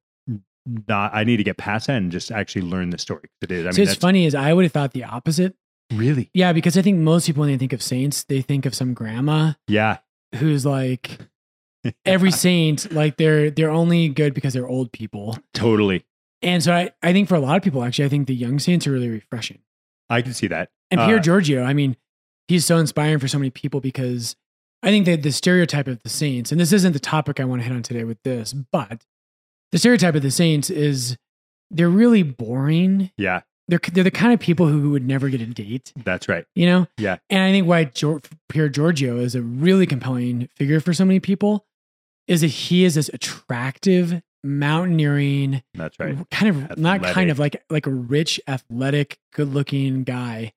[0.88, 3.30] not, I need to get past that and just actually learn the story.
[3.42, 3.66] It is.
[3.66, 5.54] I so mean, it's funny is I would have thought the opposite.
[5.92, 8.74] really, Yeah, because I think most people when they think of saints, they think of
[8.74, 9.98] some grandma yeah,
[10.36, 11.18] who's like
[12.04, 15.38] every saint, like they're they're only good because they're old people.
[15.54, 16.04] totally.
[16.42, 18.58] And so I, I think for a lot of people, actually, I think the young
[18.58, 19.58] saints are really refreshing.
[20.08, 20.70] I can see that.
[20.90, 21.96] And Pier Uh, Giorgio, I mean,
[22.48, 24.36] he's so inspiring for so many people because
[24.82, 27.62] I think that the stereotype of the saints, and this isn't the topic I want
[27.62, 29.04] to hit on today with this, but
[29.72, 31.16] the stereotype of the saints is
[31.70, 33.10] they're really boring.
[33.16, 36.44] Yeah, They're they're the kind of people who would never get a date, that's right.
[36.54, 36.86] you know.
[36.96, 37.18] Yeah.
[37.28, 41.20] And I think why Gior- Pier Giorgio is a really compelling figure for so many
[41.20, 41.64] people
[42.26, 46.16] is that he is this attractive, mountaineering, That's right.
[46.30, 50.52] kind of not kind of like like a rich, athletic, good-looking guy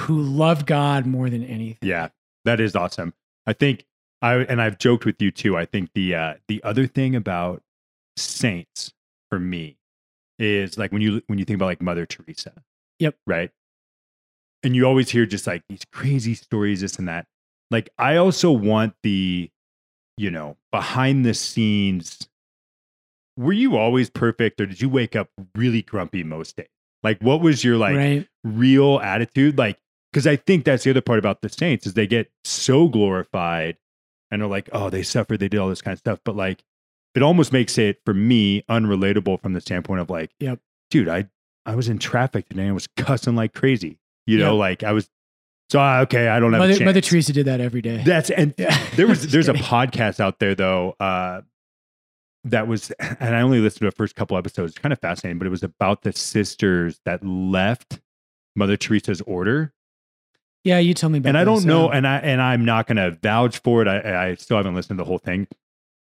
[0.00, 1.88] who loved God more than anything.
[1.88, 2.08] Yeah,
[2.44, 3.14] that is awesome.
[3.46, 3.84] I think
[4.22, 5.56] I and I've joked with you too.
[5.56, 7.62] I think the uh the other thing about
[8.16, 8.92] saints
[9.30, 9.76] for me
[10.38, 12.52] is like when you when you think about like Mother Teresa.
[12.98, 13.16] Yep.
[13.26, 13.50] Right.
[14.62, 17.26] And you always hear just like these crazy stories, this and that.
[17.70, 19.50] Like I also want the,
[20.16, 22.28] you know, behind the scenes.
[23.36, 26.68] Were you always perfect, or did you wake up really grumpy most days?
[27.02, 28.28] Like, what was your like right.
[28.44, 29.78] real attitude like
[30.14, 33.76] because i think that's the other part about the saints is they get so glorified
[34.30, 36.62] and they're like oh they suffered they did all this kind of stuff but like
[37.16, 40.60] it almost makes it for me unrelatable from the standpoint of like Yep.
[40.90, 41.28] dude i
[41.66, 44.58] i was in traffic today and I was cussing like crazy you know Yep.
[44.60, 45.10] like i was
[45.70, 46.84] so ah, okay i don't have Mother.
[46.84, 48.02] Mother Teresa did that every day.
[48.04, 48.78] that's and Yeah.
[48.96, 51.40] there was there's a podcast out there though uh
[52.44, 55.38] that was and i only listened to the first couple episodes it's kind of fascinating
[55.38, 58.00] but it was about the sisters that left
[58.56, 59.72] mother teresa's order
[60.64, 62.96] yeah, you told me about and i don't know and i and i'm not going
[62.96, 65.46] to vouch for it i i still haven't listened to the whole thing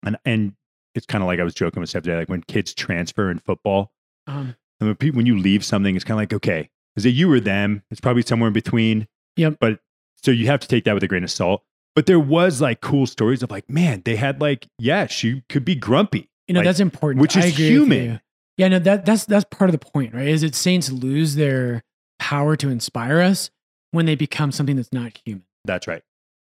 [0.05, 0.53] and and
[0.93, 3.39] it's kind of like i was joking with Steph today like when kids transfer in
[3.39, 3.91] football
[4.27, 7.09] um, and when, people, when you leave something it's kind of like okay is it
[7.09, 9.57] you or them it's probably somewhere in between Yep.
[9.59, 9.79] but
[10.15, 12.81] so you have to take that with a grain of salt but there was like
[12.81, 16.59] cool stories of like man they had like yeah she could be grumpy you know
[16.59, 17.21] like, that's important.
[17.21, 18.21] which is human.
[18.57, 20.27] Yeah, no, that that's that's part of the point, right?
[20.27, 21.83] Is it saints lose their
[22.19, 23.49] power to inspire us
[23.95, 25.43] when they become something that's not human.
[25.65, 26.03] that's right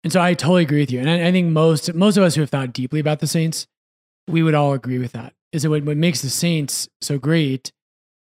[0.05, 1.01] And so I totally agree with you.
[1.01, 3.67] And I, I think most most of us who have thought deeply about the saints,
[4.29, 5.33] we would all agree with that.
[5.53, 7.73] Is that what, what makes the saints so great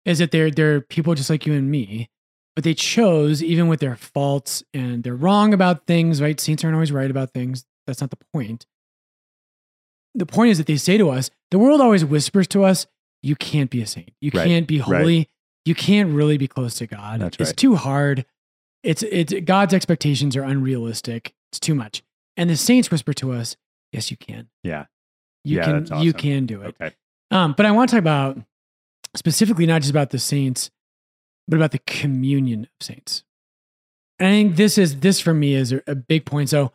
[0.06, 2.10] is that they're they're people just like you and me,
[2.56, 6.40] but they chose, even with their faults and they're wrong about things, right?
[6.40, 7.66] Saints aren't always right about things.
[7.86, 8.66] That's not the point.
[10.16, 12.88] The point is that they say to us, the world always whispers to us,
[13.22, 14.12] you can't be a saint.
[14.22, 15.02] You Right, can't be right.
[15.02, 15.30] holy.
[15.66, 17.20] You can't really be close to God.
[17.22, 17.58] That's it's right.
[17.58, 18.26] too hard.
[18.84, 21.34] It's it's God's expectations are unrealistic.
[21.52, 22.04] It's too much.
[22.38, 23.58] And the saints whisper to us,
[23.92, 24.50] yes, you can.
[24.64, 24.86] Yeah.
[25.44, 26.76] You Yeah, can that's you can do it.
[26.80, 26.96] okay
[27.32, 28.38] Um, but I want to talk about
[29.16, 30.70] specifically not just about the saints,
[31.48, 33.24] but about the communion of saints.
[34.20, 36.50] And I think this is this for me is a, a big point.
[36.50, 36.72] So,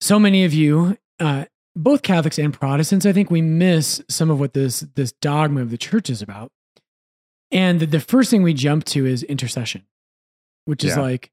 [0.00, 4.38] so many of you, uh, both Catholics and Protestants, I think we miss some of
[4.38, 6.52] what this this dogma of the church is about.
[7.50, 9.84] And the, the first thing we jump to is intercession,
[10.64, 11.02] which is Yeah.
[11.02, 11.30] like,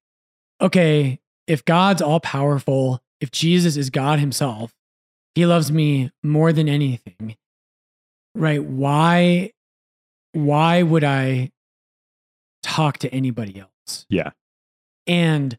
[0.62, 4.74] okay, if God's all powerful, if Jesus is God Himself,
[5.36, 7.36] He loves me more than anything
[8.36, 9.52] right why
[10.34, 11.52] why would i
[12.62, 14.32] talk to anybody else Yeah.
[15.08, 15.58] and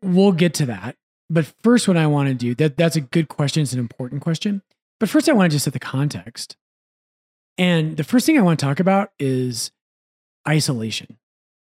[0.00, 0.96] we'll get to that
[1.28, 4.22] but first what i want to do that that's a good question it's an important
[4.22, 4.62] question
[5.00, 6.56] But first, I want to just set the context.
[7.58, 9.70] And the first thing I want to talk about is
[10.48, 11.18] isolation.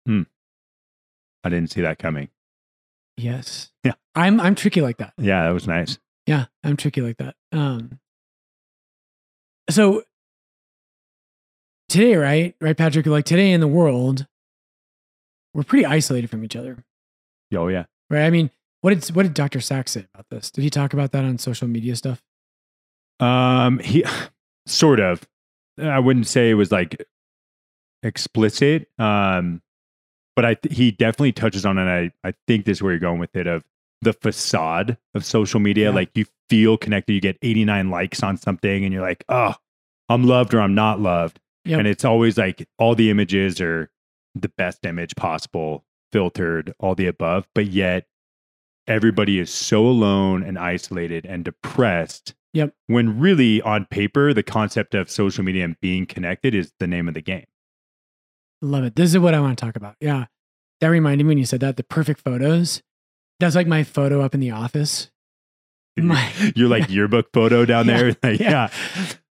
[0.07, 0.23] Hmm.
[1.47, 2.29] I didn't see that coming.
[3.17, 3.71] Yes.
[3.85, 3.95] Yeah.
[4.15, 5.15] I'm I'm tricky like that.
[5.17, 5.99] Yeah, that was nice.
[6.27, 7.37] Yeah, I'm tricky like that.
[7.53, 8.01] Um
[9.71, 10.03] so
[11.89, 12.55] today, right?
[12.61, 14.27] Right, Patrick, like today in the world,
[15.55, 16.85] we're pretty isolated from each other.
[17.55, 17.85] Oh yeah.
[18.11, 18.25] Right?
[18.25, 19.61] I mean, what did what did Dr.
[19.61, 20.51] Sax say about this?
[20.51, 22.23] Did he talk about that on social media stuff?
[23.21, 24.05] Um, he
[24.67, 25.27] sort of.
[25.79, 27.05] I wouldn't say it was like
[28.03, 28.89] explicit.
[28.99, 29.61] Um,
[30.37, 33.01] but I th- he definitely touches on, and I I think this is where you're
[33.01, 33.65] going with it of
[34.03, 35.89] the facade of social media.
[35.89, 35.95] Yeah.
[35.95, 39.55] Like you feel connected, you get 89 likes on something, and you're like, oh,
[40.09, 41.41] I'm loved or I'm not loved.
[41.65, 41.79] Yep.
[41.81, 43.91] And it's always like all the images are
[44.35, 48.07] the best image possible, filtered, all the above, but yet
[48.87, 52.35] everybody is so alone and isolated and depressed.
[52.53, 52.75] Yep.
[52.87, 57.09] When really on paper, the concept of social media and being connected is the name
[57.09, 57.47] of the game.
[58.63, 58.97] Love it.
[58.97, 59.97] This is what I want to talk about.
[60.01, 60.27] Yeah.
[60.81, 62.83] That reminded me when you said that, the perfect photos.
[63.41, 65.11] That's like my photo up in the office.
[65.99, 68.17] My Your like yearbook photo down Yeah, there.
[68.23, 68.69] Like, yeah.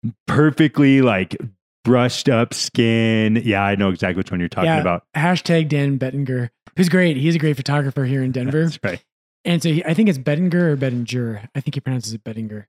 [0.04, 0.12] yeah.
[0.28, 1.36] Perfectly like
[1.84, 3.42] brushed up skin.
[3.44, 4.82] Yeah, I know exactly which one you're talking Yeah.
[4.82, 5.04] about.
[5.16, 7.18] hashtag Dan Bettinger, who's great.
[7.18, 8.64] He's a great photographer here in Denver.
[8.66, 9.04] That's right.
[9.44, 11.50] And so he, I think it's Bettinger or Bettinger.
[11.56, 12.68] I think he pronounces it Bettinger.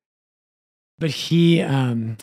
[0.99, 2.17] But he um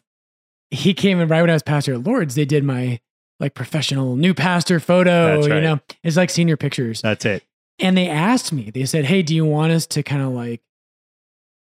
[0.71, 2.35] he came in right when I was pastor at Lords.
[2.35, 2.99] They did my
[3.39, 5.35] like professional new pastor photo.
[5.35, 7.01] That's You know, it's like senior pictures.
[7.01, 7.43] That's it.
[7.79, 8.71] And they asked me.
[8.71, 10.61] They said, "Hey, do you want us to kind of like,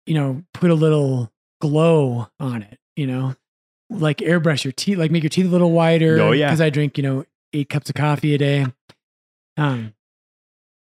[0.07, 2.79] you know, put a little glow on it?
[2.95, 3.35] You know,
[3.89, 6.19] like airbrush your teeth, like make your teeth a little wider.
[6.19, 6.47] Oh, yeah.
[6.47, 8.65] because I drink, you know, eight cups of coffee a day.
[9.57, 9.93] Um,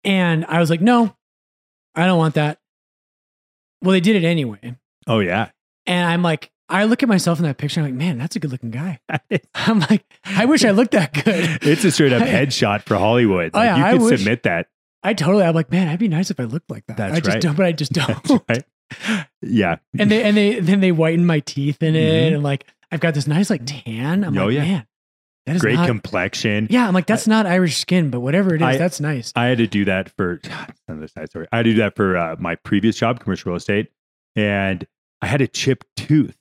[0.05, 1.17] and I was like, no,
[1.95, 2.59] I don't want that.
[3.83, 4.77] Well, they did it anyway.
[5.07, 5.51] Oh yeah.
[5.87, 7.81] And I'm like, I look at myself in that picture.
[7.81, 8.99] I'm like, man, that's a good looking guy.
[9.55, 11.59] I'm like, I wish I looked that good.
[11.63, 13.53] it's a straight up headshot for Hollywood.
[13.55, 14.69] Oh, Like, yeah, you I could wish- submit that.
[15.03, 16.97] I totally, I'm like, man, I'd be nice if I looked like that.
[16.97, 17.41] That's I just right.
[17.43, 18.43] don't, but I just don't.
[18.49, 18.65] Right.
[19.43, 19.77] Yeah.
[19.99, 22.35] and they and they then they whiten my teeth in it, Mhm.
[22.35, 24.25] and like I've got this nice like tan.
[24.25, 24.61] I'm Oh, like, yeah.
[24.63, 24.87] man,
[25.47, 25.87] that is Great not.
[25.87, 26.67] complexion.
[26.71, 29.33] yeah, I'm like, that's not Irish skin, but whatever it is, I- that's nice.
[29.37, 30.41] I had to do that for
[30.89, 31.47] another side story.
[31.53, 33.93] I had to do that for uh, my previous job, commercial real estate,
[34.35, 34.85] and
[35.23, 36.37] I had a chipped tooth.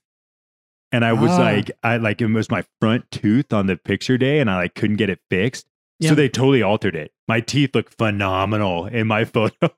[0.96, 1.38] And I was Ah.
[1.40, 4.76] like, I like it was my front tooth on the picture day, and I like
[4.76, 5.68] couldn't get it fixed.
[6.00, 6.10] Yeah.
[6.10, 7.12] So they totally altered it.
[7.28, 9.70] My teeth look phenomenal in my photo.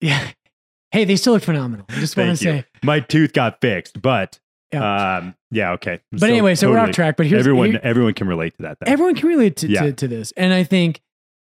[0.00, 0.28] yeah.
[0.90, 1.84] Hey, they still look phenomenal.
[1.90, 2.64] I just want to say.
[2.82, 4.38] my tooth got fixed, but
[4.72, 5.16] Yeah.
[5.18, 6.00] um, yeah, okay.
[6.12, 7.16] but anyway, so we're off track.
[7.16, 8.78] But here's everyone, here- everyone can relate to that.
[8.80, 8.90] Though.
[8.90, 9.82] everyone can relate to, Yeah.
[9.82, 10.32] to, to this.
[10.36, 11.00] And I think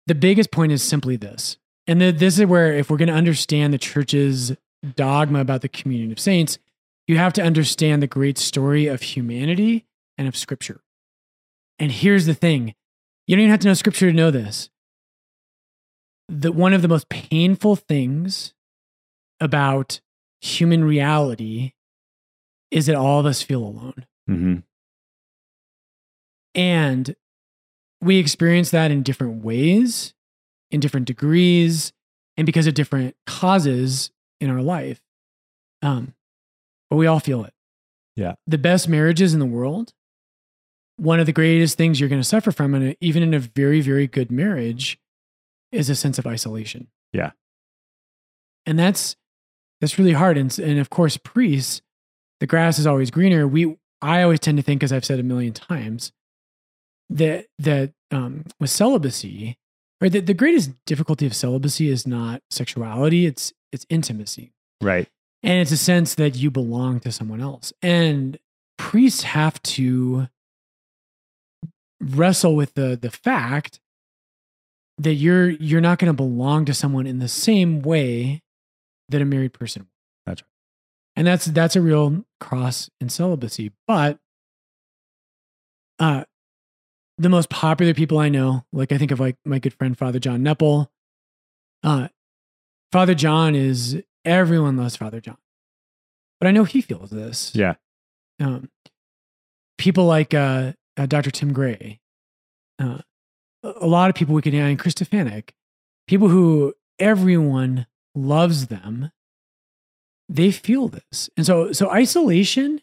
[0.07, 1.59] the biggest point is simply this.
[1.87, 4.57] And th- this is where, if we're going to understand the church's
[4.97, 6.59] dogma about the communion of saints,
[7.13, 9.87] you have to understand the great story of humanity
[10.19, 10.81] and of scripture.
[11.79, 12.75] And here's the thing
[13.27, 14.71] you don't even have to know scripture to know this.
[16.29, 18.55] That one of the most painful things
[19.41, 20.01] about
[20.41, 21.73] human reality
[22.71, 24.07] is that all of us feel alone.
[24.27, 24.57] hmm
[26.55, 27.15] And
[28.01, 30.15] we experience that in different ways,
[30.71, 31.93] in different degrees,
[32.37, 35.01] and because of different causes in our life.
[35.83, 36.15] Um,
[36.93, 37.55] but we all feel it.
[38.17, 38.35] Yeah.
[38.47, 39.95] The best marriages in the world,
[40.97, 43.39] one of the greatest things you're going to suffer from, in a, even in a
[43.39, 44.99] very, very good marriage,
[45.71, 46.89] is a sense of isolation.
[47.15, 47.31] Yeah.
[48.67, 49.17] And that's
[49.81, 50.37] that's really hard.
[50.37, 51.81] And, and of course, priests,
[52.41, 53.49] the grass is always greener.
[53.49, 56.13] We I always tend to think, as I've said a million times,
[57.09, 59.57] that that um, with celibacy,
[60.03, 64.53] or the, the greatest difficulty of celibacy is not sexuality; it's it's intimacy,
[64.83, 65.09] Right.
[65.43, 67.73] And it's a sense that you belong to someone else.
[67.83, 68.39] And
[68.79, 70.29] priests have to
[72.01, 73.81] wrestle with the the fact
[74.99, 78.43] that you're you're not going to belong to someone in the same way
[79.09, 79.83] that a married person.
[79.83, 79.89] will.
[80.27, 80.49] That's right.
[81.17, 83.73] And that's that's a real cross in celibacy.
[83.87, 84.19] But
[85.99, 86.25] uh
[87.19, 90.19] the most popular people I know, like I think of like my good friend Father
[90.19, 90.89] John Nepil.
[91.83, 92.09] Uh
[92.91, 95.39] Father John is everyone loves Father John.
[96.41, 97.53] But I know he feels this.
[97.55, 97.75] Yeah.
[98.41, 98.71] Um
[99.79, 101.31] people like uh, uh Dr.
[101.31, 102.01] Tim Gray.
[102.79, 102.99] Uh
[103.65, 105.51] a lot of people we could and Chris Stefanick,
[106.09, 109.11] people who everyone loves them
[110.29, 112.81] they feel this and so so isolation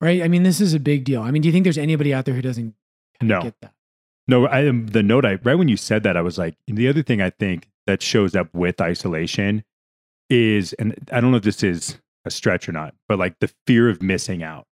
[0.00, 2.12] right i mean this is a big deal i mean do you think there's anybody
[2.12, 2.74] out there who doesn't
[3.20, 3.38] kind No.
[3.38, 3.72] of get that
[4.26, 6.88] No, I um, the note I right when you said that I was like the
[6.88, 9.64] other thing I think that shows up with isolation
[10.30, 13.52] is and I don't know if this is a stretch or not, but like the
[13.66, 14.66] fear of missing out.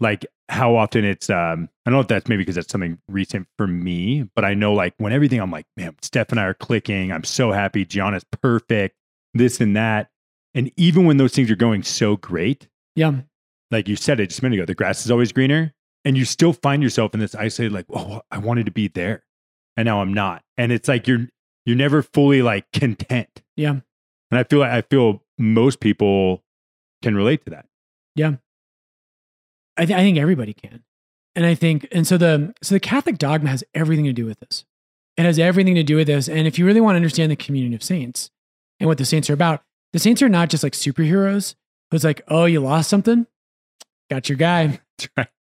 [0.00, 3.46] Like how often it's um I don't know if that's maybe because that's something recent
[3.58, 6.54] for me, but I know like when everything I'm like, man, Steph and I are
[6.54, 7.12] clicking.
[7.12, 7.84] I'm so happy.
[7.84, 8.96] Gianna's perfect,
[9.34, 10.08] this and that.
[10.54, 13.12] And even when those things are going so great, Yeah.
[13.70, 15.72] like you said it just a minute ago, the grass is always greener.
[16.04, 19.22] And you still find yourself in this isolated, like, oh, I wanted to be there.
[19.76, 20.42] And now I'm not.
[20.58, 21.28] And it's like you're
[21.64, 23.28] you're never fully like content.
[23.56, 23.80] Yeah.
[24.32, 26.42] And I feel like I feel most people
[27.02, 27.66] can relate to that.
[28.16, 28.36] Yeah.
[29.76, 30.82] I, th- I think everybody can.
[31.36, 34.40] And I think, and so the so the Catholic dogma has everything to do with
[34.40, 34.64] this.
[35.18, 36.28] It has everything to do with this.
[36.28, 38.30] And if you really want to understand the communion of saints
[38.80, 41.54] and what the saints are about, the saints are not just like superheroes
[41.90, 43.26] who's like, oh, you lost something?
[44.10, 44.80] Got your guy.
[44.98, 45.08] That's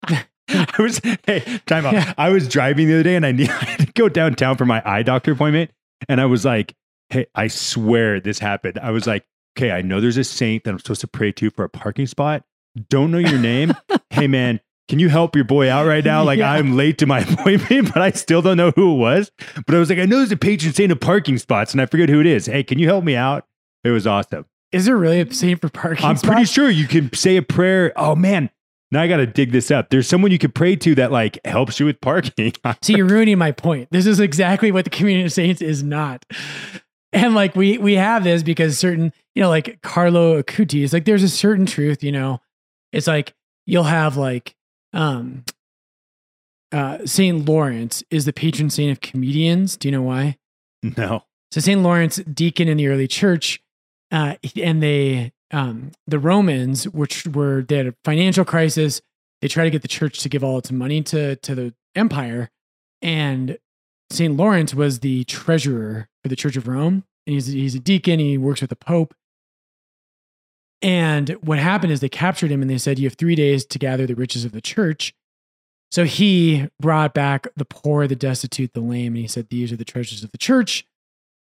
[0.07, 0.25] right.
[0.49, 1.93] I was hey, time out.
[1.93, 2.13] Yeah.
[2.17, 4.65] I was driving the other day and I need I had to go downtown for
[4.65, 5.71] my eye doctor appointment.
[6.09, 6.75] And I was like,
[7.09, 8.79] hey, I swear this happened.
[8.79, 9.25] I was like,
[9.57, 12.07] okay, I know there's a saint that I'm supposed to pray to for a parking
[12.07, 12.43] spot.
[12.89, 13.73] Don't know your name.
[14.09, 16.23] hey man, can you help your boy out right now?
[16.23, 16.51] Like Yeah.
[16.51, 19.31] I'm late to my appointment, but I still don't know who it was.
[19.65, 21.85] But I was like, I know there's a patron saint of parking spots, and I
[21.85, 22.47] forget who it is.
[22.47, 23.45] Hey, can you help me out?
[23.83, 24.45] It was awesome.
[24.71, 26.05] Is there really a saint for parking?
[26.05, 27.93] I'm pretty sure you can say a prayer.
[27.95, 28.49] Oh man,
[28.91, 29.89] now I got to dig this up.
[29.89, 32.53] There's someone you could pray to that like helps you with parking.
[32.81, 33.89] See, you're ruining my point.
[33.91, 36.25] This is exactly what the communion of saints is not.
[37.15, 41.23] And like we we have this because certain, you know, like Carlo Acutis, like there's
[41.23, 42.41] a certain truth, you know.
[42.91, 43.33] It's like
[43.65, 44.53] you'll have like
[44.91, 45.45] um
[46.73, 49.77] uh Saint Lawrence is the patron saint of comedians.
[49.77, 50.37] Do you know why?
[50.83, 51.23] no.
[51.51, 53.61] So Saint Lawrence, deacon in the early church,
[54.11, 59.01] uh, and they, um, the Romans, which were they had a financial crisis,
[59.41, 62.51] they try to get the church to give all its money to to the empire,
[63.01, 63.57] and
[64.09, 68.17] Saint Lawrence was the treasurer for the Church of Rome, and he's he's a deacon.
[68.17, 69.13] He works with the Pope.
[70.81, 73.77] And what happened is they captured him and they said, "You have three days to
[73.77, 75.13] gather the riches of the church."
[75.91, 79.75] So he brought back the poor, the destitute, the lame, and he said, "These are
[79.75, 80.83] the treasures of the church."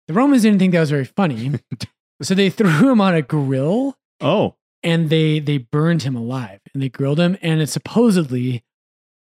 [0.09, 1.61] The Romans didn't think that was very funny,
[2.21, 6.83] so they threw him on a grill Oh, and they they burned him alive and
[6.83, 7.37] they grilled him.
[7.41, 8.65] And it's supposedly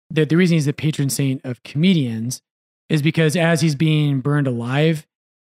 [0.10, 2.41] that the reason he's the patron saint of comedians
[2.88, 5.06] is because as he's being burned alive,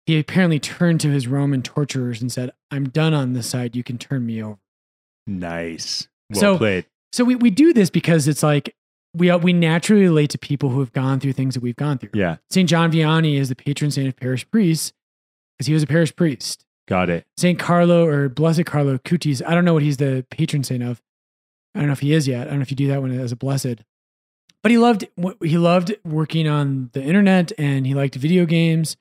[0.08, 3.76] he apparently turned to his Roman torturers and said, "I'm done on this side.
[3.76, 4.58] You can turn me over."
[5.28, 6.08] nice.
[6.32, 6.86] Well So- played.
[7.14, 8.76] So we we do this because it's like
[9.16, 11.98] we uh, we naturally relate to people who have gone through things that we've gone
[11.98, 12.10] through.
[12.14, 14.92] Yeah, Saint John Vianney is the patron saint of parish priests
[15.58, 16.66] because he was a parish priest.
[16.88, 17.26] got it.
[17.38, 19.42] Saint Carlo or Blessed Carlo Acutis.
[19.46, 21.02] I don't know what he's the patron saint of.
[21.74, 22.42] I don't know if he is yet.
[22.48, 23.84] I don't know if you do that one as a blessed.
[24.62, 25.08] But he loved
[25.42, 28.98] he loved working on the internet and he liked video games.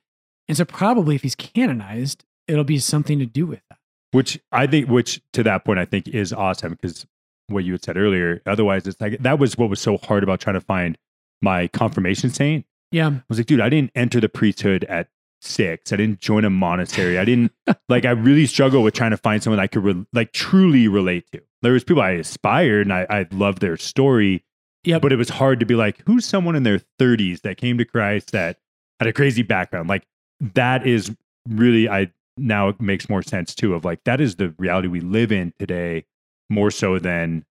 [0.49, 3.79] And so probably if he's canonized, it'll be something to do with that.
[4.13, 7.07] Which I think, which to that point, I think is awesome because
[7.49, 8.43] what you had said earlier.
[8.47, 10.97] Otherwise, it's like that was what was so hard about trying to find
[11.43, 12.65] my confirmation saint.
[12.91, 13.09] Yeah.
[13.09, 15.09] I was like, dude, I didn't enter the priesthood at
[15.41, 15.93] six.
[15.93, 17.19] I didn't join a monastery.
[17.19, 17.53] I didn't
[17.89, 18.05] like.
[18.05, 21.43] I really struggle with trying to find someone I could re- like truly relate to.
[21.63, 24.45] There was people I aspired and I, I loved their story,
[24.85, 27.77] Yeah, but it was hard to be like, who's someone in their 30s that came
[27.79, 28.59] to Christ that
[29.01, 29.89] had a crazy background?
[29.89, 30.07] Like
[30.55, 31.15] that is
[31.49, 33.75] really I now it makes more sense too.
[33.75, 36.05] Of like that is the reality we live in today,
[36.51, 37.45] more so than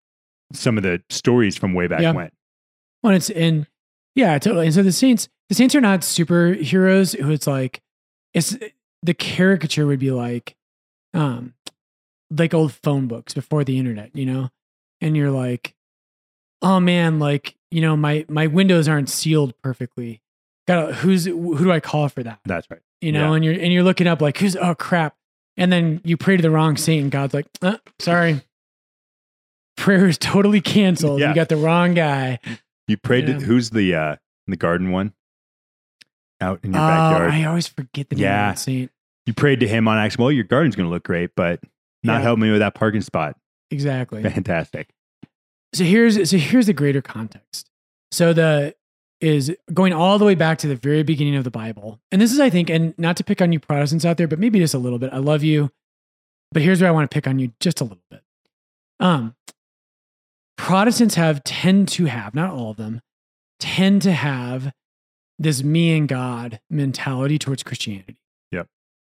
[0.54, 2.12] some of the stories from way back Yeah.
[2.12, 2.32] when.
[3.04, 3.68] Well, it's and
[4.16, 4.68] yeah, totally.
[4.68, 7.82] And so the saints, the saints are not superheroes who it's like
[8.34, 8.58] it's
[9.04, 10.56] the caricature would be like
[11.14, 11.54] um
[12.32, 14.50] like old phone books before the internet, you know?
[15.02, 15.76] And you're like,
[16.62, 20.22] oh man, like, you know, my my windows aren't sealed perfectly.
[20.68, 22.40] Got who's who do I call for that?
[22.46, 22.80] That's right.
[23.02, 23.36] You know, Yeah.
[23.36, 25.16] and you're and you're looking up like who's oh crap.
[25.58, 28.42] And then you pray to the wrong saint and God's like, uh, sorry.
[29.78, 31.20] Prayer is totally canceled.
[31.20, 31.30] Yeah.
[31.30, 32.40] You got the wrong guy.
[32.88, 33.40] You prayed Yeah.
[33.40, 34.16] to who's the uh
[34.48, 35.14] the garden one
[36.42, 37.32] out in your Oh, backyard.
[37.32, 38.52] I always forget the name Yeah.
[38.52, 38.92] of saint.
[39.26, 40.24] you prayed to him on accident.
[40.24, 41.60] Well, your garden's going to look great, but
[42.04, 42.22] not Yeah.
[42.22, 43.36] help me with that parking spot.
[43.72, 44.22] Exactly.
[44.24, 44.90] Fantastic.
[45.74, 47.70] so here's so here's the greater context.
[48.12, 48.76] So the
[49.22, 52.00] is going all the way back to the very beginning of the Bible.
[52.12, 54.40] And this is, I think, and not to pick on you Protestants out there, but
[54.40, 55.14] maybe just a little bit.
[55.14, 55.72] I love you.
[56.52, 58.22] But here's where I want to pick on you just a little bit.
[59.00, 59.36] Um
[60.58, 63.02] Protestants have tend to have, not all of them,
[63.60, 64.72] tend to have
[65.38, 68.18] this me and God mentality towards Christianity.
[68.52, 68.68] Yep.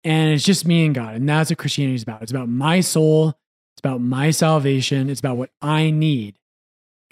[0.05, 1.17] And it's just me and God.
[1.17, 2.23] And that's what Christianity is about.
[2.23, 3.31] It's about my soul.
[3.75, 5.11] It's about my salvation.
[5.11, 6.37] It's about what I need.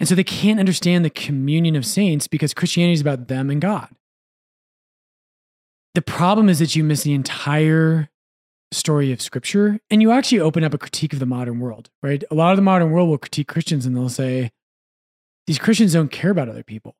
[0.01, 3.61] And so they can't understand the communion of saints because Christianity is about them and
[3.61, 3.87] God.
[5.93, 8.09] The problem is that you miss the entire
[8.71, 12.23] story of scripture and you actually open up a critique of the modern world, right?
[12.31, 14.49] A lot of the modern world will critique Christians and they'll say,
[15.45, 16.95] these Christians don't care about other people.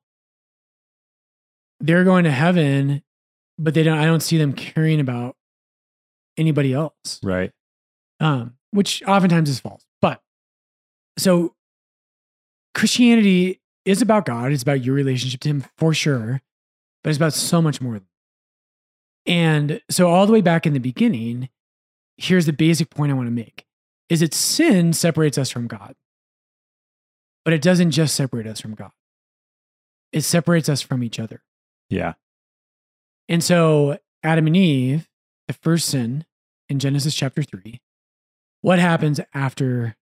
[1.80, 3.02] They're going to heaven,
[3.58, 5.36] but they don't, I don't see them caring about
[6.38, 7.20] anybody else.
[7.24, 7.52] Right.
[8.20, 9.88] Um, which oftentimes is false.
[10.04, 10.22] But
[11.18, 11.56] so
[12.74, 16.42] Christianity is about God, it's about your relationship to Him for sure,
[17.04, 18.02] but it's about so much more.
[19.26, 21.50] And so, all the way back in the beginning,
[22.18, 23.66] here's the basic point I want to make
[24.10, 25.96] is that sin separates us from God.
[27.46, 28.92] But it doesn't just separate us from God.
[30.12, 31.42] It separates us from each other.
[31.90, 32.14] Yeah.
[33.30, 35.08] And so Adam and Eve,
[35.48, 36.26] the first sin
[36.68, 37.80] in Genesis chapter 3,
[38.62, 39.96] what happens after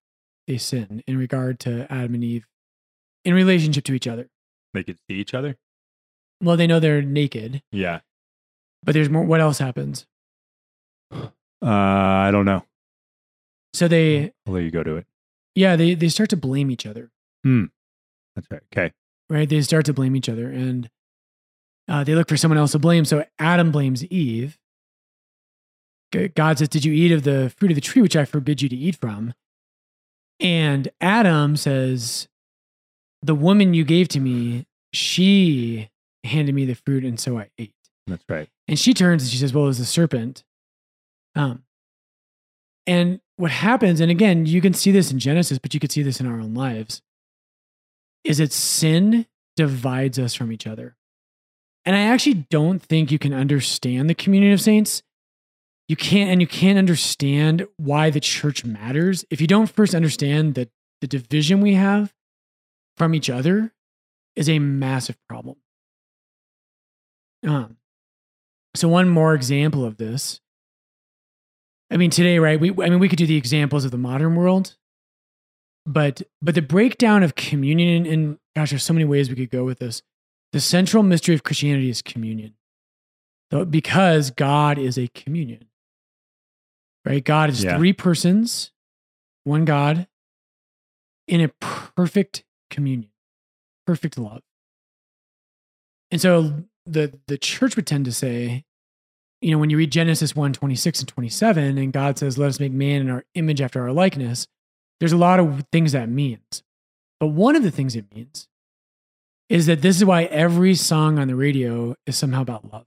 [0.46, 2.46] they sin in regard to Adam and Eve
[3.24, 4.28] in relationship to each other?
[4.74, 5.56] They could see each other.
[6.42, 8.00] Well, they know they're naked, Yeah.
[8.82, 9.24] but there's more.
[9.24, 10.06] What else happens?
[11.12, 11.26] Uh,
[11.62, 12.64] I don't know.
[13.74, 15.06] So they, I'll let you go to it.
[15.54, 17.10] yeah, they, they start to blame each other.
[17.44, 17.64] Hmm.
[18.34, 18.62] That's right.
[18.72, 18.92] Okay.
[19.28, 19.48] right?
[19.48, 20.88] They start to blame each other and
[21.88, 23.04] uh, they look for someone else to blame.
[23.04, 24.58] So Adam blames Eve.
[26.12, 28.62] G- God says, Did you eat of the fruit of the tree which I forbid
[28.62, 29.34] you to eat from?
[30.40, 32.28] And Adam says,
[33.22, 35.90] The woman you gave to me, she
[36.24, 37.74] handed me the fruit, and so I ate.
[38.06, 38.48] That's right.
[38.66, 40.44] And she turns and she says, Well, it was the serpent.
[41.34, 41.64] Um,
[42.86, 46.02] and what happens, and again, you can see this in Genesis, but you could see
[46.02, 47.02] this in our own lives,
[48.24, 50.96] is that sin divides us from each other.
[51.84, 55.02] And I actually don't think you can understand the community of saints.
[55.88, 60.54] You can't, and you can't understand why the church matters if you don't first understand
[60.54, 62.12] that the division we have
[63.00, 63.72] from each other
[64.36, 65.56] is a massive problem.
[67.46, 67.78] Um,
[68.76, 70.42] so one more example of this.
[71.90, 72.60] I mean, today, right?
[72.60, 74.76] We, I mean, we could do the examples of the modern world,
[75.86, 79.64] but but the breakdown of communion, and gosh, there's so many ways we could go
[79.64, 80.02] with this.
[80.52, 82.52] The central mystery of Christianity is communion,
[83.50, 85.70] Though- because God is a communion,
[87.06, 87.24] right?
[87.24, 87.78] God is Yeah.
[87.78, 88.72] three persons,
[89.44, 90.06] one God,
[91.26, 93.10] in a perfect communion,
[93.86, 94.42] perfect love.
[96.10, 98.64] And so the the church would tend to say,
[99.40, 102.60] you know, when you read Genesis 1, 26 and 27, and God says, Let us
[102.60, 104.46] make man in our image after our likeness,
[104.98, 106.62] there's a lot of things that means.
[107.18, 108.48] But one of the things it means
[109.48, 112.86] is that this is why every song on the radio is somehow about love.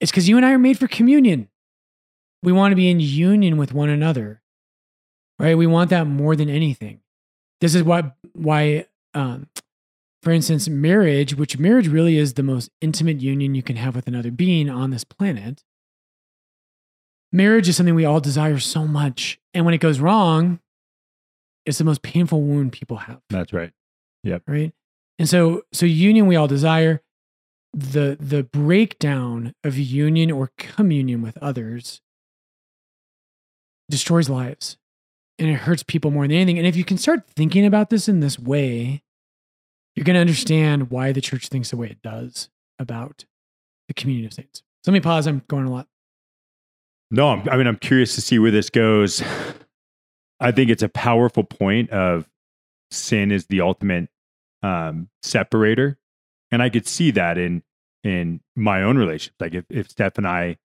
[0.00, 1.48] It's because you and I are made for communion.
[2.42, 4.41] We want to be in union with one another,
[5.42, 5.56] right?
[5.56, 7.00] We want that more than anything.
[7.60, 9.48] This is why, why, um,
[10.22, 14.06] for instance, marriage, which marriage really is the most intimate union you can have with
[14.06, 15.62] another being on this planet.
[17.30, 19.38] Marriage is something we all desire so much.
[19.52, 20.60] And when it goes wrong,
[21.66, 23.72] it's the most painful wound people have That's right.
[24.24, 24.42] Yep.
[24.46, 24.72] Right
[25.22, 27.00] and so so union we all desire
[27.72, 32.00] the the breakdown of union or communion with others
[33.88, 34.78] destroys lives
[35.42, 36.58] and it hurts people more than anything.
[36.58, 39.02] And if you can start thinking about this in this way
[39.94, 43.24] you're going to understand why the church thinks the way it does about
[43.88, 44.62] the community of saints.
[44.84, 45.26] So let me pause.
[45.26, 45.86] I'm going a lot.
[47.10, 49.22] No, I'm, I mean, I'm curious to see where this goes.
[50.40, 52.28] I think it's a powerful point of
[52.90, 54.08] sin is the ultimate
[54.62, 55.98] um, separator,
[56.50, 57.62] and I could see that in
[58.02, 59.34] in my own relationship.
[59.38, 60.56] Like if if Steph and I,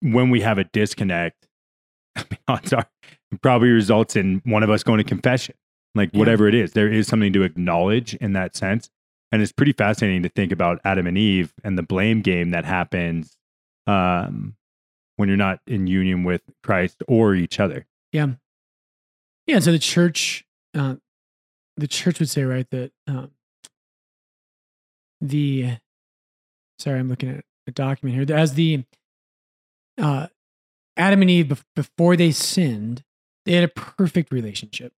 [0.00, 1.37] when we have a disconnect,
[2.20, 2.86] I mean, odds are
[3.30, 5.54] it probably results in one of us going to confession.
[5.94, 6.18] Like Yeah.
[6.18, 8.90] whatever it is, there is something to acknowledge in that sense,
[9.32, 12.64] and it's pretty fascinating to think about Adam and Eve and the blame game that
[12.64, 13.36] happens.
[13.86, 14.54] Um,
[15.16, 17.86] when you're not in union with Christ or each other.
[18.12, 18.28] Yeah.
[19.48, 19.56] Yeah.
[19.56, 20.44] And so the church,
[20.74, 20.94] uh,
[21.76, 23.32] the church would say, right, that um,
[25.20, 25.78] the,
[26.78, 28.36] sorry, I'm looking at a document here.
[28.36, 28.84] As the
[30.00, 30.28] uh,
[30.98, 33.04] Adam and Eve, before they sinned,
[33.46, 34.92] they had a perfect relationship.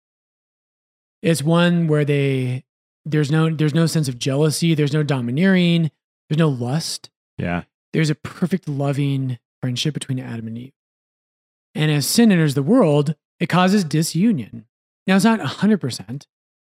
[1.22, 2.64] It's one where they,
[3.04, 4.74] there's no, there's no sense of jealousy.
[4.74, 5.90] There's no domineering.
[6.28, 7.64] There's no lust Yeah.
[7.92, 10.72] there's a perfect loving friendship between Adam and Eve.
[11.74, 14.66] And as sin enters the world, it causes disunion.
[15.06, 16.26] Now, it's not 100%,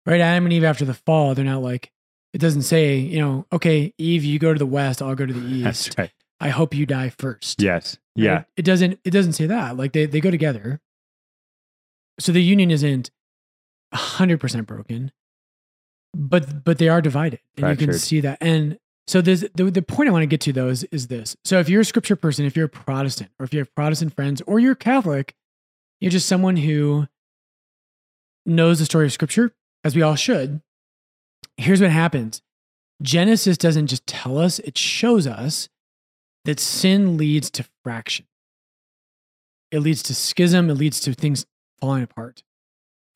[0.07, 0.21] right?
[0.21, 1.91] Adam and Eve, after the fall, they're not like,
[2.33, 5.33] it doesn't say, you know, okay, Eve, you go to the west, I'll go to
[5.33, 5.99] the That's east.
[5.99, 6.11] right.
[6.45, 7.61] I hope you die first.
[7.61, 7.99] Yes.
[8.17, 8.23] right?
[8.25, 8.45] Yeah.
[8.57, 9.77] It doesn't, it doesn't say that.
[9.77, 10.81] Like they, they go together.
[12.21, 13.11] So the union isn't
[13.93, 15.11] 100% broken,
[16.15, 17.41] but, but they are divided.
[17.57, 18.39] And you can see that.
[18.41, 21.37] And, So this, the the point I want to get to though is, is this.
[21.45, 24.15] So if you're a scripture person, if you're a Protestant, or if you have Protestant
[24.15, 25.35] friends, or you're Catholic,
[26.01, 27.07] you're just someone who
[28.47, 29.53] knows the story of scripture,
[29.85, 30.63] as we all should.
[31.57, 32.43] Here's what happens.
[33.03, 35.69] Genesis doesn't just tell us, it shows us
[36.45, 38.27] that sin leads to fraction.
[39.71, 41.47] It leads to schism, it leads to things
[41.81, 42.43] falling apart.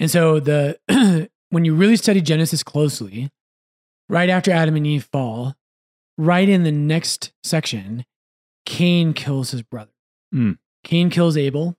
[0.01, 0.79] And so the
[1.51, 3.31] when you really study Genesis closely,
[4.09, 5.55] right after Adam and Eve fall,
[6.17, 8.05] right in the next section,
[8.67, 9.93] Cain kills his brother.
[10.35, 10.59] Mm.
[10.85, 11.77] Cain kills Abel.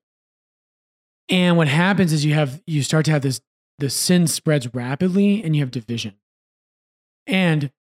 [1.30, 3.42] And what happens is you have you start to have this
[3.78, 6.16] the sin spreads rapidly and you have division.
[7.26, 7.72] And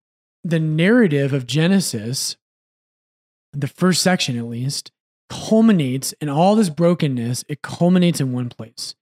[0.45, 2.37] the narrative of Genesis,
[3.53, 4.91] the first section at least,
[5.29, 8.95] culminates in all this brokenness, it culminates in one place.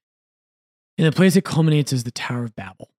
[0.99, 2.91] And the place it culminates is the Tower of Babel.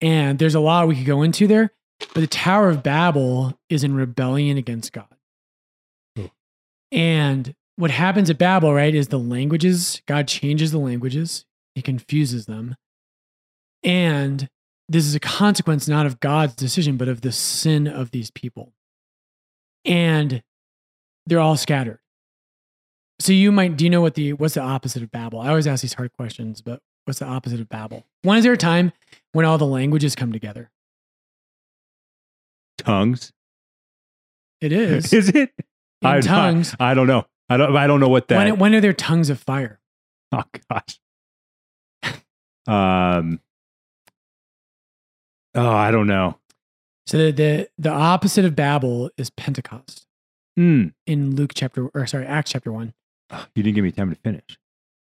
[0.00, 3.84] And there's a lot we could go into there, but the Tower of Babel is
[3.84, 5.14] in rebellion against God.
[6.18, 6.30] Oh.
[6.90, 12.46] And what happens at Babel, right, is the languages, God changes the languages, he confuses
[12.46, 12.76] them.
[13.82, 14.48] And
[14.88, 18.72] this is a consequence not of God's decision, but of the sin of these people.
[19.84, 20.42] And
[21.26, 22.00] they're all scattered.
[23.20, 25.40] So you might do you know what the what's the opposite of Babel?
[25.40, 28.06] I always ask these hard questions, but what's the opposite of Babel?
[28.22, 28.92] When is there a time
[29.32, 30.70] when all the languages come together?
[32.78, 33.32] Tongues.
[34.60, 35.12] It is.
[35.12, 35.52] Is it?
[36.02, 36.74] In I, tongues.
[36.78, 37.26] I, I don't know.
[37.48, 37.76] I don't.
[37.76, 38.36] I don't know what that.
[38.36, 39.80] when, when are there tongues of fire?
[40.32, 41.00] oh gosh.
[42.66, 43.40] um.
[45.54, 46.38] Oh, I don't know.
[47.10, 50.06] So the the, the opposite of Babel is Pentecost
[50.56, 50.88] Hmm.
[51.08, 52.94] in Luke chapter or sorry, Acts chapter one.
[53.56, 54.58] You didn't give me time to finish.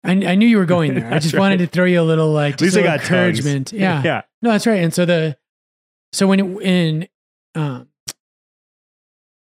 [0.04, 1.10] I, I knew you were going there.
[1.12, 3.38] I just wanted to throw you a little like At least I got tongues.
[3.38, 3.72] encouragement.
[3.74, 4.02] Yeah.
[4.04, 4.22] Yeah.
[4.42, 4.82] No, that's right.
[4.82, 5.38] And so the
[6.12, 7.08] so when it, in
[7.54, 7.88] um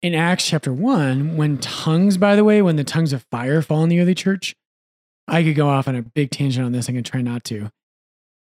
[0.02, 3.84] in Acts chapter one, when tongues, by the way, when the tongues of fire fall
[3.84, 4.54] in the early church,
[5.30, 6.90] I could go off on a big tangent on this.
[6.90, 7.72] I'm gonna try not to.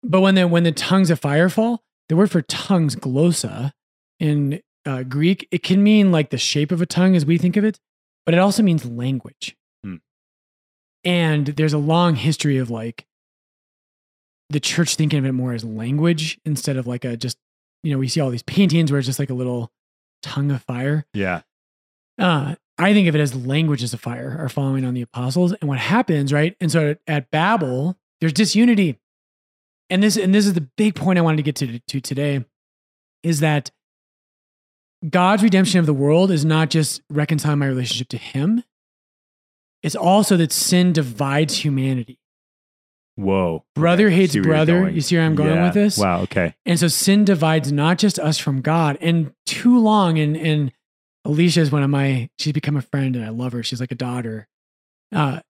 [0.03, 3.73] But when the when the tongues of fire fall, the word for tongues, glossa,
[4.19, 7.57] in uh, Greek, it can mean like the shape of a tongue as we think
[7.57, 7.79] of it,
[8.25, 9.57] but it also means language.
[9.85, 9.97] Hmm.
[11.05, 13.07] And there's a long history of like
[14.49, 17.37] the church thinking of it more as language instead of like a just,
[17.83, 19.73] you know, we see all these paintings where it's just like a little
[20.23, 21.05] tongue of fire.
[21.13, 21.43] Yeah.
[22.19, 25.53] Uh, I think of it as languages of fire are following on the apostles.
[25.53, 26.57] And what happens, right?
[26.61, 28.99] And so at, at Babel, there's disunity.
[29.89, 32.45] And this and this is the big point I wanted to get to, to today
[33.23, 33.71] is that
[35.09, 38.63] God's redemption of the world is not just reconciling my relationship to him.
[39.83, 42.19] It's also that sin divides humanity.
[43.15, 43.65] Whoa.
[43.75, 44.91] Brother Okay, hates see where you're brother.
[44.91, 45.65] You see where I'm going Yeah.
[45.65, 45.97] with this?
[45.99, 46.23] Wow.
[46.23, 46.55] Okay.
[46.67, 48.99] And so sin divides not just us from God.
[49.01, 50.73] And too long, and and
[51.25, 53.63] Alicia is one of my, she's become a friend and I love her.
[53.63, 54.47] She's like a daughter.
[55.13, 55.41] Uh,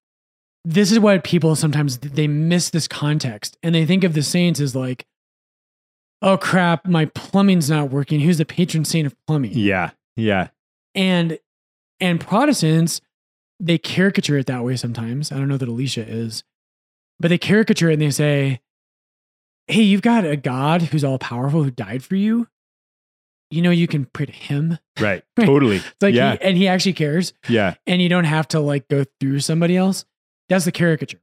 [0.64, 4.58] this is what people sometimes they miss this context and they think of the saints
[4.58, 5.04] as like,
[6.22, 8.20] oh crap, my plumbing's not working.
[8.20, 9.52] Who's the patron saint of plumbing?
[9.54, 9.90] Yeah.
[10.16, 10.48] Yeah.
[10.94, 11.38] And
[12.00, 13.00] and Protestants,
[13.60, 15.32] they caricature it that way sometimes.
[15.32, 16.44] I don't know that Alicia is,
[17.18, 18.60] but they caricature it and they say,
[19.68, 22.46] Hey, you've got a God who's all powerful who died for you.
[23.50, 24.78] You know, you can pray to him.
[25.00, 25.22] Right.
[25.36, 25.44] Right.
[25.44, 25.76] Totally.
[25.76, 26.32] It's like, yeah.
[26.32, 27.74] he, and he actually cares, yeah.
[27.86, 30.06] and you don't have to like go through somebody else.
[30.48, 31.20] That's the caricature.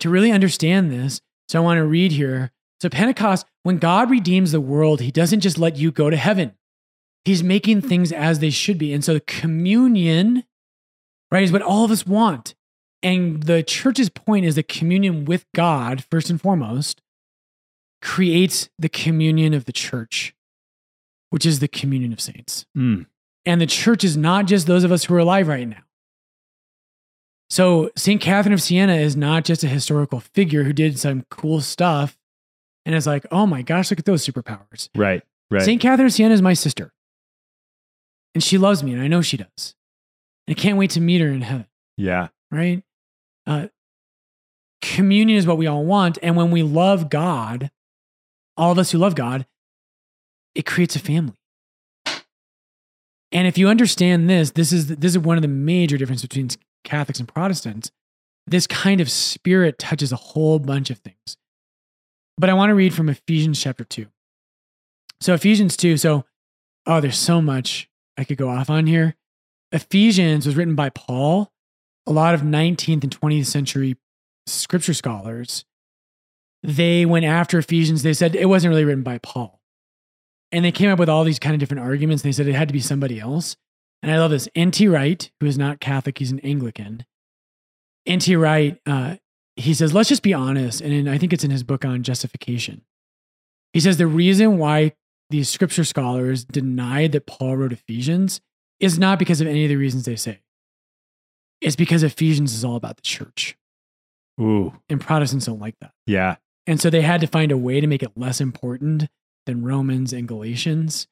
[0.00, 2.52] To really understand this, so I want to read here.
[2.80, 6.52] So, Pentecost, when God redeems the world, he doesn't just let you go to heaven,
[7.24, 8.92] he's making things as they should be.
[8.92, 10.44] And so, communion,
[11.32, 12.54] right, is what all of us want.
[13.02, 17.02] And the church's point is that communion with God, first and foremost,
[18.00, 20.32] creates the communion of the church,
[21.30, 22.66] which is the communion of saints.
[22.78, 23.06] Mm.
[23.44, 25.82] And the church is not just those of us who are alive right now.
[27.50, 28.20] So, St.
[28.20, 32.15] Catherine of Siena is not just a historical figure who did some cool stuff
[32.86, 34.88] and is like, oh my gosh, look at those superpowers.
[34.94, 35.22] Right.
[35.50, 35.62] Right.
[35.62, 35.80] St.
[35.80, 36.92] Catherine of Siena is my sister.
[38.34, 39.74] And she loves me, and I know she does.
[40.46, 41.66] And I can't wait to meet her in heaven,
[41.96, 42.28] yeah.
[42.50, 42.82] right?
[43.46, 43.68] Uh,
[44.82, 46.18] communion is what we all want.
[46.22, 47.70] And when we love God,
[48.56, 49.46] all of us who love God,
[50.54, 51.38] it creates a family.
[53.32, 56.48] And if you understand this, this is this is one of the major differences between
[56.84, 57.90] Catholics and Protestants.
[58.46, 61.36] This kind of spirit touches a whole bunch of things.
[62.38, 64.06] But I want to read from Ephesians chapter 2.
[65.20, 66.24] So Ephesians 2, so
[66.86, 69.16] oh, there's so much I could go off on here.
[69.72, 71.50] Ephesians was written by Paul.
[72.06, 73.96] A lot of 19th and 20th century
[74.46, 75.64] scripture scholars,
[76.62, 78.02] they went after Ephesians.
[78.02, 79.60] They said it wasn't really written by Paul.
[80.52, 82.22] And they came up with all these kind of different arguments.
[82.22, 83.56] They said it had to be somebody else.
[84.02, 84.48] And I love this.
[84.54, 84.86] N.T.
[84.86, 87.04] Wright, who is not Catholic, he's an Anglican.
[88.06, 88.36] N.T.
[88.36, 89.16] Wright, uh,
[89.56, 90.80] he says, let's just be honest.
[90.80, 92.82] And in, I think it's in his book on justification.
[93.72, 94.92] He says the reason why
[95.30, 98.40] these scripture scholars denied that Paul wrote Ephesians
[98.78, 100.40] is not because of any of the reasons they say.
[101.60, 103.56] It's because Ephesians is all about the church.
[104.40, 104.74] Ooh.
[104.88, 105.92] And Protestants don't like that.
[106.06, 106.36] Yeah.
[106.66, 109.08] And so they had to find a way to make it less important
[109.46, 111.08] than Romans and Galatians.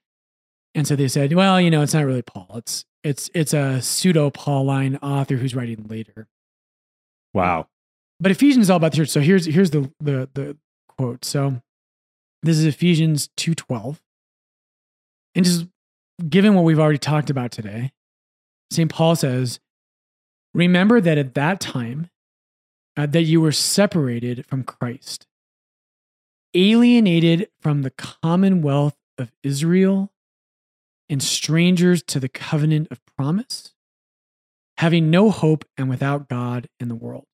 [0.75, 2.51] And so they said, well, you know, it's not really Paul.
[2.57, 6.27] It's it's it's a pseudo Pauline author who's writing later.
[7.33, 7.69] Wow.
[8.25, 9.11] But Ephesians is all about the church.
[9.11, 10.57] So here's here's the the the
[10.97, 11.27] quote.
[11.27, 11.61] So
[12.43, 14.01] this is Ephesians 2:12.
[15.35, 15.66] And just
[16.27, 17.93] given what we've already talked about today,
[18.70, 18.91] St.
[18.91, 19.61] Paul says,
[20.55, 22.09] "Remember that at that time
[22.97, 25.27] uh, that you were separated from Christ,
[26.55, 30.14] alienated from the commonwealth of Israel,
[31.11, 33.75] and strangers to the covenant of promise,
[34.79, 37.27] having no hope and without God in the world."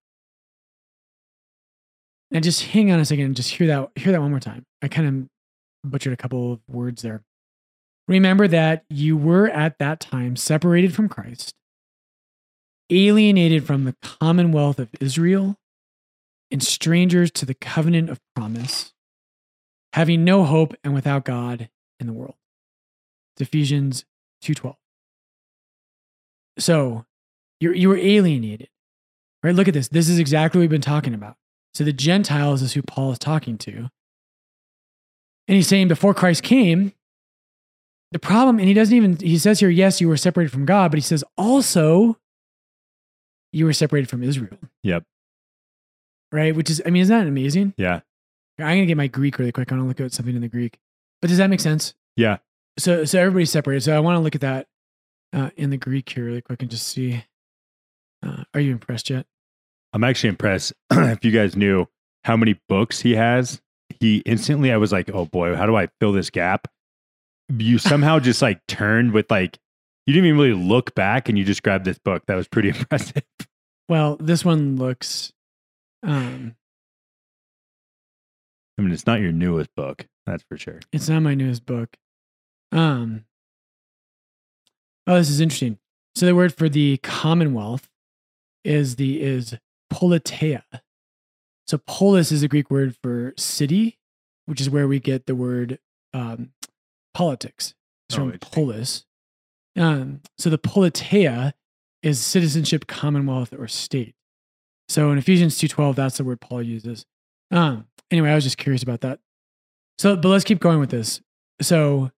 [2.31, 4.65] Now just hang on a second and just hear that hear that one more time.
[4.83, 5.29] I kind
[5.85, 7.23] of butchered a couple of words there.
[8.07, 11.55] Remember that you were at that time separated from Christ,
[12.91, 15.57] alienated from the commonwealth of Israel,
[16.51, 18.93] and strangers to the covenant of promise,
[19.93, 21.69] having no hope and without God
[21.99, 22.37] in the world.
[23.35, 24.05] It's Ephesians
[24.43, 24.77] 2:12.
[26.59, 27.07] So,
[27.61, 28.69] you you were alienated.
[29.43, 29.55] Right?
[29.55, 29.89] Look at this.
[29.89, 31.37] This is exactly what we've been talking about.
[31.75, 33.91] So the Gentiles is who Paul is talking to.
[35.49, 36.93] And he's saying before Christ came,
[38.13, 40.91] the problem, and he doesn't even, he says here, yes, you were separated from God,
[40.91, 42.17] but he says also
[43.53, 44.59] you were separated from Israel.
[44.83, 45.05] Yep.
[46.33, 46.55] Right?
[46.55, 47.75] Which is, I mean, isn't that amazing?
[47.77, 48.01] Yeah.
[48.59, 49.71] I'm going to get my Greek really quick.
[49.71, 50.79] I want to look at something in the Greek.
[51.23, 51.95] But does that make sense?
[52.17, 52.39] Yeah.
[52.79, 53.83] So, so everybody's separated.
[53.83, 54.67] So I want to look at that
[55.33, 57.25] uh, in the Greek here really quick and just see.
[58.25, 59.27] Uh, are you impressed yet?
[59.93, 60.73] I'm actually impressed.
[60.91, 61.87] if you guys knew
[62.25, 63.61] how many books he has,
[63.99, 66.69] he instantly, I was like, oh boy, how do I fill this gap?
[67.49, 69.59] You somehow just like turned with like,
[70.07, 72.25] you didn't even really look back and you just grabbed this book.
[72.27, 73.23] That was pretty impressive.
[73.89, 75.33] Well, this one looks,
[76.05, 76.55] um,
[78.79, 80.81] I mean, it's not your newest book, that's for sure.
[80.93, 81.97] it's not my newest book.
[82.73, 83.25] Um,
[85.07, 85.79] oh, this is interesting.
[86.15, 87.89] So the word for the Commonwealth
[88.65, 89.57] is the is
[89.93, 90.63] politeia.
[91.67, 93.99] So polis is a Greek word for city,
[94.47, 95.79] which is where we get the word
[96.13, 96.51] um,
[97.15, 97.75] politics.
[98.09, 99.05] It's Oh, from polis.
[99.77, 101.53] Um, so the politeia
[102.03, 104.17] is citizenship, commonwealth, or state.
[104.89, 107.07] So in Ephesians two twelve, that's the word Paul uses.
[107.53, 109.21] Um, anyway, I was just curious about that.
[109.99, 111.21] So, but let's keep going with this.
[111.63, 112.11] So,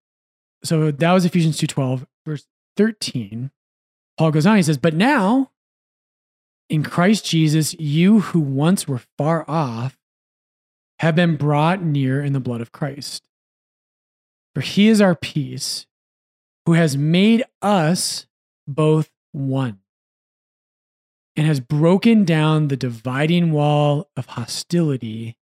[0.64, 2.46] so that was Ephesians two twelve, verse
[2.78, 3.50] thirteen.
[4.16, 4.56] Paul goes on.
[4.56, 5.50] He says, "But now."
[6.72, 9.98] In Christ Jesus, you who once were far off
[11.00, 13.28] have been brought near in the blood of Christ.
[14.54, 15.86] For he is our peace,
[16.64, 18.26] who has made us
[18.66, 19.80] both one
[21.36, 25.36] and has broken down the dividing wall of hostility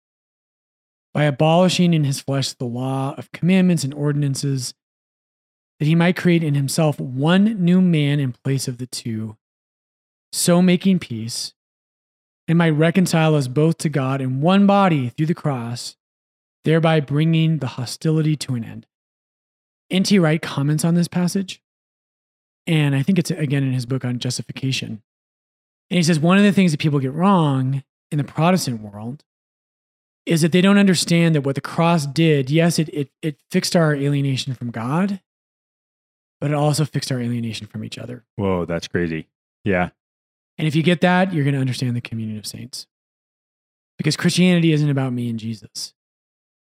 [1.12, 4.74] by abolishing in his flesh the law of commandments and ordinances,
[5.80, 9.36] that he might create in himself one new man in place of the two
[10.32, 11.54] so making peace,
[12.48, 15.96] and might reconcile us both to God in one body through the cross,
[16.64, 18.86] thereby bringing the hostility to an end.
[19.90, 20.18] N.T.
[20.18, 21.62] Wright comments on this passage,
[22.66, 25.02] and I think it's again in his book on justification.
[25.90, 29.24] And he says one of the things that people get wrong in the Protestant world
[30.24, 33.76] is that they don't understand that what the cross did, yes, it, it, it fixed
[33.76, 35.20] our alienation from God,
[36.40, 38.24] but it also fixed our alienation from each other.
[38.34, 39.28] Whoa, that's crazy.
[39.64, 39.90] Yeah.
[40.58, 42.86] And if you get that, you're going to understand the communion of saints.
[43.98, 45.94] Because Christianity isn't about me and Jesus.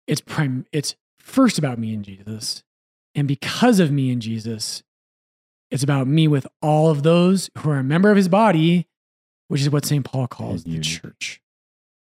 [0.08, 2.64] It's prime it's first about me and Jesus.
[3.16, 4.84] And because of me and Jesus,
[5.70, 8.88] it's about me with all of those who are a member of his body,
[9.50, 10.04] which is what St.
[10.04, 11.42] Paul calls the church.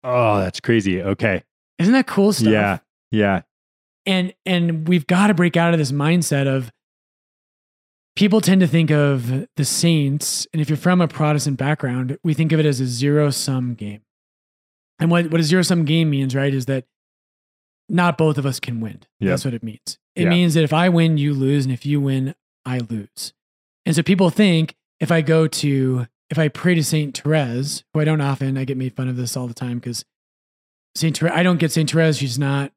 [0.03, 1.03] Oh, that's crazy.
[1.03, 1.43] Okay.
[1.79, 2.53] Isn't that cool stuff?
[2.53, 2.79] Yeah.
[3.13, 3.43] Yeah.
[4.05, 6.71] and and we've got to break out of this mindset of
[8.17, 12.35] people tend to think of the saints and if you're from a protestant background we
[12.35, 14.01] think of it as a zero sum game
[14.99, 16.85] and what, what a zero sum game means right is that
[17.89, 19.29] not both of us can win Yep.
[19.31, 20.31] that's what it means it Yeah.
[20.31, 23.33] means that if i win you lose and if you win i lose
[23.85, 28.01] and so people think if i go to if i pray to saint therese who
[28.01, 30.05] i don't often i get made fun of this all the time because
[30.95, 32.73] saint therese i don't get saint therese she's not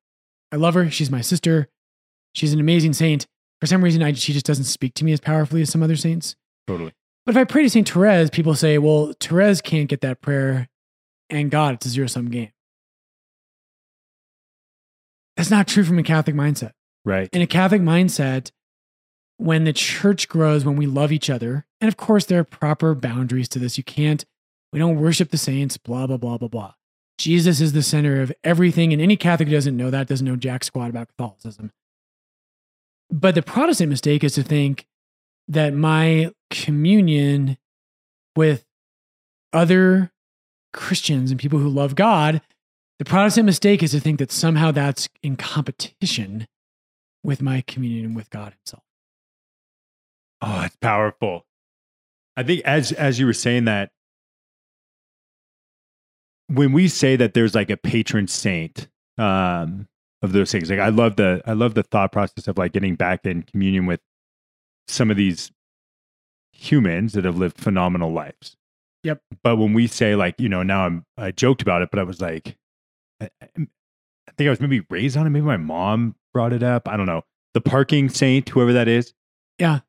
[0.52, 0.90] I love her.
[0.90, 1.70] She's my sister.
[2.34, 3.28] She's an amazing saint.
[3.60, 5.96] For some reason, I, she just doesn't speak to me as powerfully as some other
[5.96, 6.36] saints.
[6.68, 6.94] Totally.
[7.26, 10.70] But if I pray to Saint Therese, people say, well, Therese can't get that prayer
[11.30, 12.52] and God, it's a zero sum game.
[15.38, 16.72] That's not true from a Catholic mindset.
[17.06, 17.30] Right.
[17.32, 18.52] In a Catholic mindset,
[19.38, 22.94] when the church grows, when we love each other, and of course, there are proper
[22.94, 23.78] boundaries to this.
[23.78, 24.26] You can't,
[24.74, 26.74] we don't worship the saints, blah, blah, blah, blah, blah.
[27.18, 28.92] Jesus is the center of everything.
[28.92, 31.72] And any Catholic who doesn't know that doesn't know jack squat about Catholicism.
[33.10, 34.86] But the Protestant mistake is to think
[35.48, 37.58] that my communion
[38.36, 38.66] with
[39.52, 40.12] other
[40.74, 42.42] Christians and people who love God,
[43.00, 46.48] the Protestant mistake is to think that somehow that's in competition
[47.24, 48.84] with my communion with God Himself.
[50.42, 51.46] Oh, it's powerful.
[52.38, 53.92] I think as as you were saying that,
[56.48, 58.88] when we say that there's like a patron saint
[59.18, 59.88] um,
[60.22, 62.96] of those things, like I love the I love the thought process of like getting
[62.96, 64.02] back in communion with
[64.88, 65.52] some of these
[66.52, 68.58] humans that have lived phenomenal lives.
[69.04, 69.22] Yep.
[69.44, 72.04] But when we say like, you know, now I'm I joked about it, but I
[72.04, 72.58] was like,
[73.22, 75.30] I, I think I was maybe raised on it.
[75.30, 76.88] Maybe my mom brought it up.
[76.88, 77.24] I don't know.
[77.54, 79.14] The parking saint, whoever that is.
[79.58, 79.80] Yeah.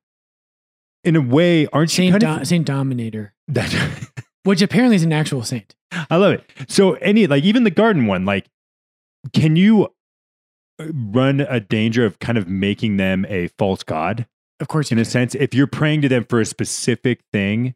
[1.05, 4.11] In a way, aren't you Saint, kind Do- of saint Dominator, that?
[4.45, 5.75] which apparently is an actual saint.
[6.11, 6.45] I love it.
[6.69, 8.47] So any like even the garden one, like,
[9.33, 9.89] can you
[10.93, 14.27] run a danger of kind of making them a false god
[14.61, 15.35] Of course, in a sense?
[15.35, 17.75] If you're praying to them for a specific thing,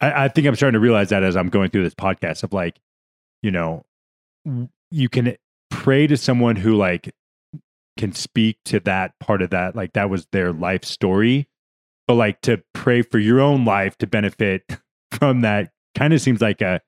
[0.00, 2.52] I, I think I'm starting to realize that as I'm going through this podcast of
[2.52, 2.78] like,
[3.42, 3.84] you know,
[4.90, 5.36] you can
[5.70, 7.14] pray to someone who like
[7.96, 11.46] can speak to that part of that, like that was their life story,
[12.08, 14.64] but like to pray for your own life to benefit
[15.12, 16.80] from that kind of seems like a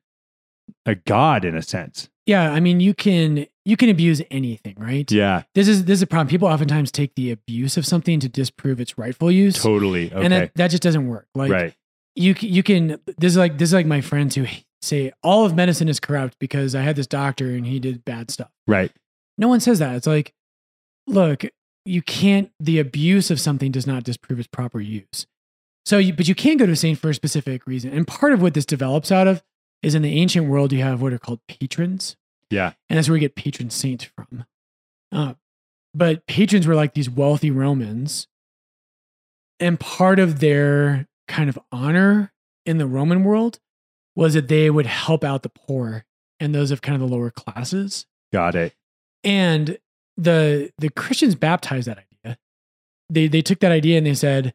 [0.86, 2.08] a god in a sense.
[2.26, 5.10] Yeah, I mean, you can you can abuse anything, right?
[5.10, 6.28] Yeah, This is this is a problem.
[6.28, 10.12] People oftentimes take the abuse of something to disprove its rightful use, totally.
[10.12, 10.24] Okay.
[10.24, 11.26] and that, that just doesn't work.
[11.34, 11.74] Like right.
[12.14, 14.46] you you can this is like this is like my friends who
[14.82, 18.30] say all of medicine is corrupt because I had this doctor and he did bad
[18.30, 18.50] stuff.
[18.66, 18.92] Right.
[19.36, 19.96] No one says that.
[19.96, 20.32] It's like,
[21.06, 21.44] look,
[21.84, 22.50] you can't.
[22.60, 25.26] The abuse of something does not disprove its proper use.
[25.84, 27.92] So, you, but you can go to a saint for a specific reason.
[27.92, 29.42] And part of what this develops out of
[29.84, 32.16] is in the ancient world, you have what are called patrons.
[32.50, 32.72] Yeah.
[32.88, 34.44] And that's where we get patron saint from.
[35.12, 35.34] Uh,
[35.94, 38.26] but patrons were like these wealthy Romans.
[39.60, 42.32] And part of their kind of honor
[42.66, 43.60] in the Roman world
[44.16, 46.04] was that they would help out the poor
[46.40, 48.06] and those of kind of the lower classes.
[48.32, 48.74] Got it.
[49.22, 49.78] And
[50.16, 52.38] the the Christians baptized that idea.
[53.10, 54.54] They they took that idea and they said,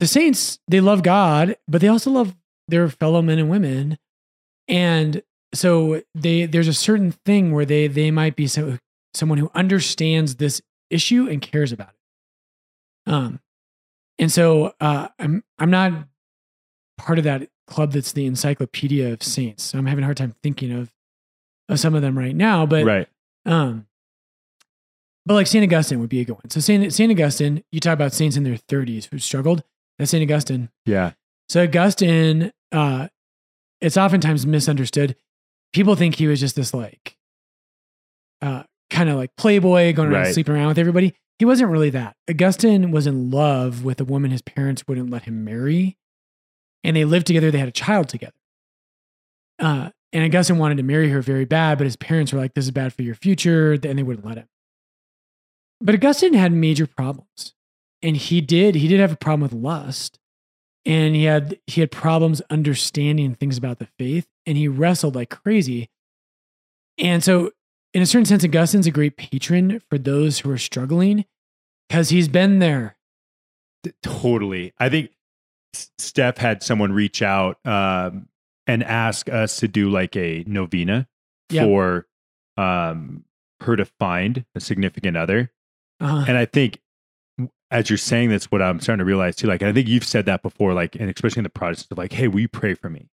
[0.00, 2.34] the saints, they love God, but they also love
[2.68, 3.98] their fellow men and women.
[4.68, 5.22] And
[5.54, 8.78] so they there's a certain thing where they they might be so,
[9.14, 13.12] someone who understands this issue and cares about it.
[13.12, 13.40] Um
[14.18, 16.06] and so uh I'm I'm not
[16.98, 19.64] part of that club that's the encyclopedia of saints.
[19.64, 20.92] So I'm having a hard time thinking of
[21.68, 23.08] of some of them right now, but right.
[23.46, 23.86] um,
[25.24, 26.50] but like Saint Augustine would be a good one.
[26.50, 29.62] So Saint Saint Augustine, you talk about saints in their 30s who struggled.
[29.98, 30.68] That's Saint Augustine.
[30.86, 31.12] Yeah.
[31.48, 33.08] So Augustine, uh,
[33.82, 35.16] it's oftentimes misunderstood.
[35.74, 37.16] People think he was just this like,
[38.40, 40.34] uh, kind of like playboy going around Right.
[40.34, 41.14] sleeping around with everybody.
[41.38, 42.16] He wasn't really that.
[42.30, 45.98] Augustine was in love with a woman his parents wouldn't let him marry,
[46.84, 47.50] and they lived together.
[47.50, 48.32] They had a child together.
[49.58, 52.64] Uh, and Augustine wanted to marry her very bad, but his parents were like, "This
[52.66, 54.48] is bad for your future," and they wouldn't let him.
[55.80, 57.54] But Augustine had major problems,
[58.02, 60.18] and he did he did have a problem with lust,
[60.84, 65.30] and he had he had problems understanding things about the faith, and he wrestled like
[65.30, 65.90] crazy.
[66.98, 67.50] And so,
[67.94, 71.24] in a certain sense, Augustine's a great patron for those who are struggling
[71.88, 72.96] because he's been there.
[74.02, 74.72] Totally.
[74.78, 75.10] I think
[75.98, 78.28] Steph had someone reach out um,
[78.66, 81.08] and ask us to do like a novena
[81.50, 81.66] Yep.
[81.66, 82.06] for
[82.56, 83.24] um,
[83.60, 85.50] her to find a significant other.
[86.00, 86.24] uh-huh.
[86.28, 86.80] And I think
[87.72, 89.48] as you're saying that's what I'm starting to realize too.
[89.48, 91.98] Like, and I think you've said that before, like, and especially in the Protestants, of
[91.98, 93.08] like, hey, will you pray for me?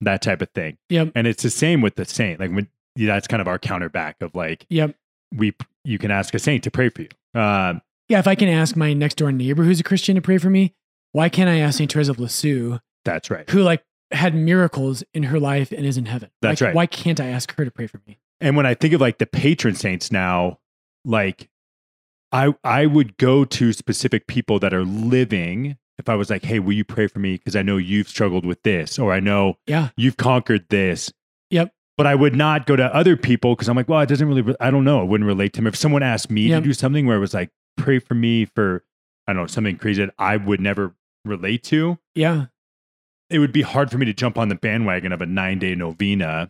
[0.00, 0.78] That type of thing.
[0.88, 2.40] yep, And it's the same with the saint.
[2.40, 4.96] Like, when yeah, that's kind of our counterback of like, yep.
[5.36, 7.08] we, you can ask a saint to pray for you.
[7.34, 10.38] Um, Yeah, if I can ask my next door neighbor who's a Christian to pray
[10.38, 10.74] for me,
[11.12, 13.48] why can't I ask Saint Therese of Lisieux, that's right.
[13.50, 16.30] who like had miracles in her life and is in heaven?
[16.40, 16.74] That's Like, right.
[16.74, 18.18] Why can't I ask her to pray for me?
[18.40, 20.58] And when I think of like the patron saints now,
[21.04, 21.50] like
[22.32, 25.76] I I would go to specific people that are living.
[25.98, 27.34] If I was like, hey, will you pray for me?
[27.36, 31.12] Because I know you've struggled with this, or I know Yeah, you've conquered this.
[31.50, 31.72] Yep.
[31.98, 34.54] But I would not go to other people because I'm like, well, it doesn't really,
[34.60, 35.02] I don't know.
[35.02, 35.68] It wouldn't relate to me.
[35.68, 36.62] If someone asked me Yep.
[36.62, 38.82] to do something where it was like, pray for me for
[39.26, 40.94] I don't know something crazy that I would never
[41.26, 42.46] relate to, Yeah.
[43.28, 45.74] it would be hard for me to jump on the bandwagon of a nine day
[45.74, 46.48] novena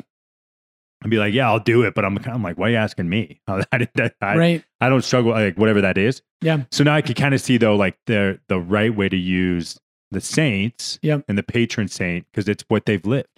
[1.03, 1.95] and be like, yeah, I'll do it.
[1.95, 3.41] But I'm, I'm like, why are you asking me?
[3.49, 4.65] I, I, I, right.
[4.81, 6.23] I don't struggle like whatever that is.
[6.43, 6.65] Yeah.
[6.71, 9.79] So now I can kind of see though, like the the right way to use
[10.11, 11.25] the saints Yep.
[11.29, 13.29] and the patron saint because it's what they've lived.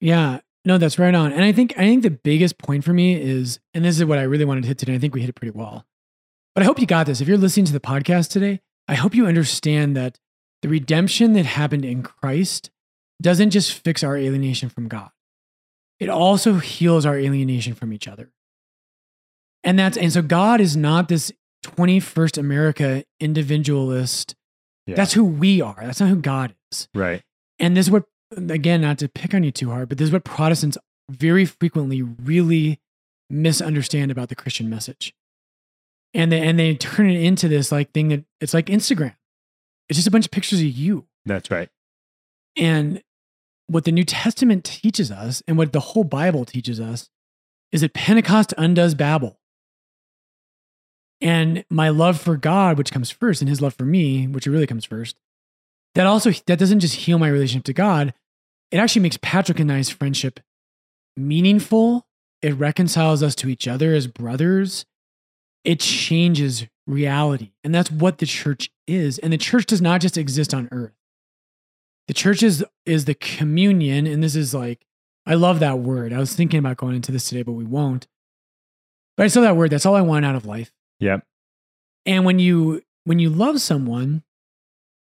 [0.00, 0.40] Yeah.
[0.64, 1.32] No, that's right on.
[1.32, 4.18] And I think I think the biggest point for me is, and this is what
[4.18, 4.94] I really wanted to hit today.
[4.94, 5.84] I think we hit it pretty well.
[6.54, 7.20] But I hope you got this.
[7.20, 10.18] If you're listening to the podcast today, I hope you understand that
[10.60, 12.70] the redemption that happened in Christ
[13.20, 15.10] doesn't just fix our alienation from God.
[16.02, 18.32] It also heals our alienation from each other.
[19.62, 21.30] And that's and so God is not this
[21.64, 24.34] 21st America individualist.
[24.88, 24.96] Yeah.
[24.96, 25.76] That's who we are.
[25.80, 26.88] That's not who God is.
[26.92, 27.22] Right.
[27.60, 28.02] And this is what,
[28.36, 30.76] again, not to pick on you too hard, but this is what Protestants
[31.08, 32.80] very frequently really
[33.30, 35.14] misunderstand about the Christian message.
[36.14, 39.14] And they, and they turn it into this like thing that it's like Instagram.
[39.88, 41.06] It's just a bunch of pictures of you.
[41.24, 41.68] That's right.
[42.56, 43.02] And
[43.72, 47.08] what the New Testament teaches us and what the whole Bible teaches us
[47.72, 49.38] is that Pentecost undoes Babel.
[51.20, 54.66] And my love for God, which comes first, and his love for me, which really
[54.66, 55.16] comes first,
[55.94, 58.12] that also that doesn't just heal my relationship to God.
[58.70, 60.40] It actually makes Patrick and I's friendship
[61.16, 62.06] meaningful.
[62.42, 64.84] It reconciles us to each other as brothers.
[65.64, 67.52] It changes reality.
[67.62, 69.18] And that's what the church is.
[69.18, 70.92] And the church does not just exist on earth.
[72.08, 74.06] The church is, is the communion.
[74.06, 74.86] And this is like,
[75.26, 76.12] I love that word.
[76.12, 78.06] I was thinking about going into this today, but we won't.
[79.16, 79.70] But I saw that word.
[79.70, 80.72] That's all I want out of life.
[81.00, 81.24] Yep.
[82.06, 84.22] And when you when you love someone,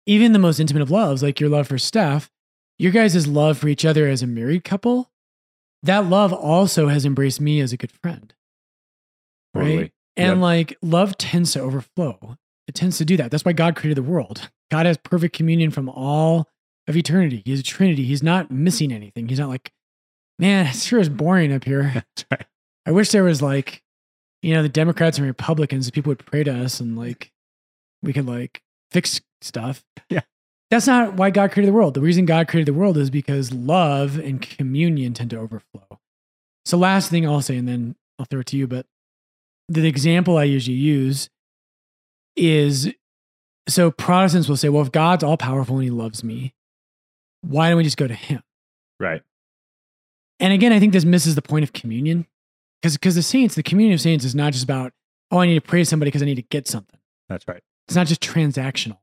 [0.06, 2.30] even the most intimate of loves, like your love for Steph,
[2.78, 5.10] your guys' love for each other as a married couple,
[5.82, 8.32] that love also has embraced me as a good friend.
[9.54, 9.76] Totally.
[9.78, 9.92] Right.
[10.16, 10.38] And Yep.
[10.38, 12.38] like love tends to overflow.
[12.68, 13.30] It tends to do that.
[13.30, 14.48] That's why God created the world.
[14.70, 16.48] God has perfect communion from all
[16.88, 17.42] of eternity.
[17.44, 18.04] He's a Trinity.
[18.04, 19.28] He's not missing anything.
[19.28, 19.72] He's not like,
[20.38, 21.90] man, it sure is boring up here.
[21.94, 22.46] That's right.
[22.86, 23.82] I wish there was like,
[24.42, 27.32] you know, the Democrats and Republicans, people would pray to us and like
[28.02, 29.84] we could like fix stuff.
[30.08, 30.20] Yeah.
[30.70, 31.94] That's not why God created the world.
[31.94, 36.00] The reason God created the world is because love and communion tend to overflow.
[36.64, 38.86] So, last thing I'll say, and then I'll throw it to you, but
[39.68, 41.30] the example I usually use
[42.34, 42.92] is
[43.68, 46.54] so Protestants will say, well, if God's all powerful and he loves me,
[47.48, 48.42] why don't we just go to him?
[48.98, 49.22] Right.
[50.40, 52.26] And again, I think this misses the point of communion
[52.80, 54.92] because because the saints, the communion of saints is not just about,
[55.30, 56.98] oh, I need to pray to somebody because I need to get something.
[57.28, 57.62] That's right.
[57.88, 58.98] It's not just transactional.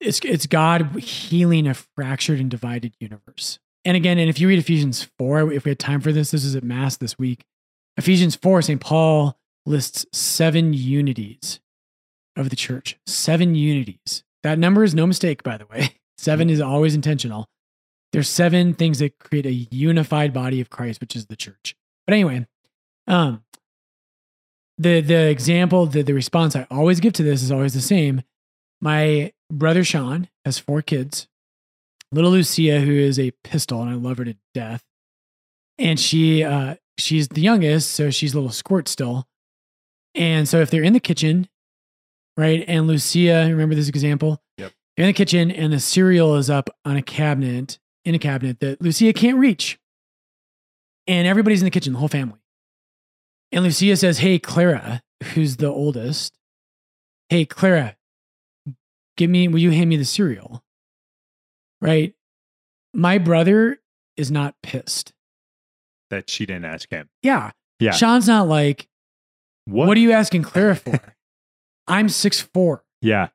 [0.00, 3.58] It's it's God healing a fractured and divided universe.
[3.84, 6.44] And again, and if you read Ephesians 4, if we had time for this, this
[6.44, 7.44] is at Mass this week.
[7.96, 8.80] Ephesians 4, St.
[8.80, 11.60] Paul lists seven unities
[12.36, 12.98] of the church.
[13.06, 14.24] Seven unities.
[14.42, 15.96] That number is no mistake, by the way.
[16.22, 17.48] Seven is always intentional.
[18.12, 21.74] There's seven things that create a unified body of Christ, which is the church.
[22.06, 22.46] But anyway,
[23.08, 23.42] um,
[24.78, 28.22] the the example, the the response I always give to this is always the same.
[28.80, 31.26] My brother Sean has four kids.
[32.12, 34.84] Little Lucia, who is a pistol, and I love her to death.
[35.78, 39.26] And she uh she's the youngest, so she's a little squirt still.
[40.14, 41.48] And so if they're in the kitchen,
[42.36, 44.40] right, and Lucia, remember this example?
[44.58, 44.72] Yep.
[44.96, 48.82] In the kitchen and the cereal is up on a cabinet, in a cabinet that
[48.82, 49.78] Lucia can't reach.
[51.06, 52.38] And everybody's in the kitchen, the whole family.
[53.50, 55.02] And Lucia says, Hey, Clara,
[55.34, 56.38] who's the oldest,
[57.28, 57.96] hey, Clara,
[59.16, 60.62] give me, will you hand me the cereal?
[61.80, 62.14] Right?
[62.94, 63.80] My brother
[64.16, 65.12] is not pissed.
[66.10, 67.08] That she didn't ask him.
[67.22, 67.50] Yeah.
[67.80, 67.92] Yeah.
[67.92, 68.86] Sean's not like,
[69.64, 69.88] What?
[69.88, 71.00] what, are you asking Clara for?
[71.88, 72.84] I'm six four.
[73.00, 73.28] Yeah.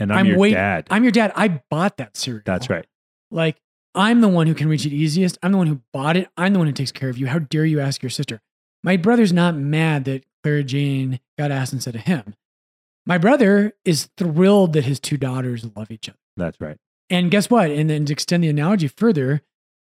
[0.00, 0.86] And I'm, I'm your wait- dad.
[0.90, 1.32] I'm your dad.
[1.36, 2.42] I bought that cereal.
[2.44, 2.86] That's right.
[3.30, 3.56] Like,
[3.94, 5.38] I'm the one who can reach it easiest.
[5.42, 6.28] I'm the one who bought it.
[6.36, 7.26] I'm the one who takes care of you.
[7.26, 8.40] How dare you ask your sister?
[8.82, 12.34] My brother's not mad that Clara Jane got asked instead of him.
[13.04, 16.18] My brother is thrilled that his two daughters love each other.
[16.36, 16.76] That's right.
[17.10, 17.70] And guess what?
[17.70, 19.42] And then to extend the analogy further,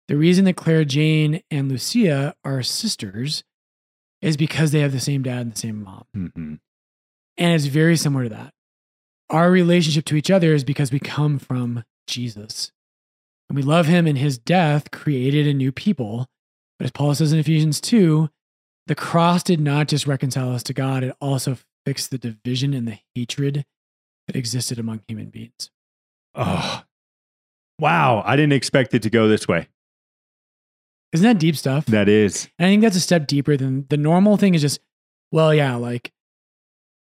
[0.07, 3.43] the reason that Clara Jane and Lucia are sisters
[4.21, 6.05] is because they have the same dad and the same mom.
[6.13, 6.53] hmm
[7.37, 8.53] And it's very similar to that.
[9.29, 12.71] Our relationship to each other is because we come from Jesus.
[13.49, 16.27] And we love him, and his death created a new people.
[16.79, 18.29] But as Paul says in Ephesians 2,
[18.87, 22.87] the cross did not just reconcile us to God, it also fixed the division and
[22.87, 23.65] the hatred
[24.27, 25.69] that existed among human beings.
[26.33, 26.83] Oh,
[27.79, 28.23] wow.
[28.25, 29.67] I didn't expect it to go this way.
[31.13, 31.85] Isn't that deep stuff?
[31.85, 32.49] That is.
[32.59, 34.79] And I think that's a step deeper than the normal thing is just,
[35.31, 36.11] well, yeah, like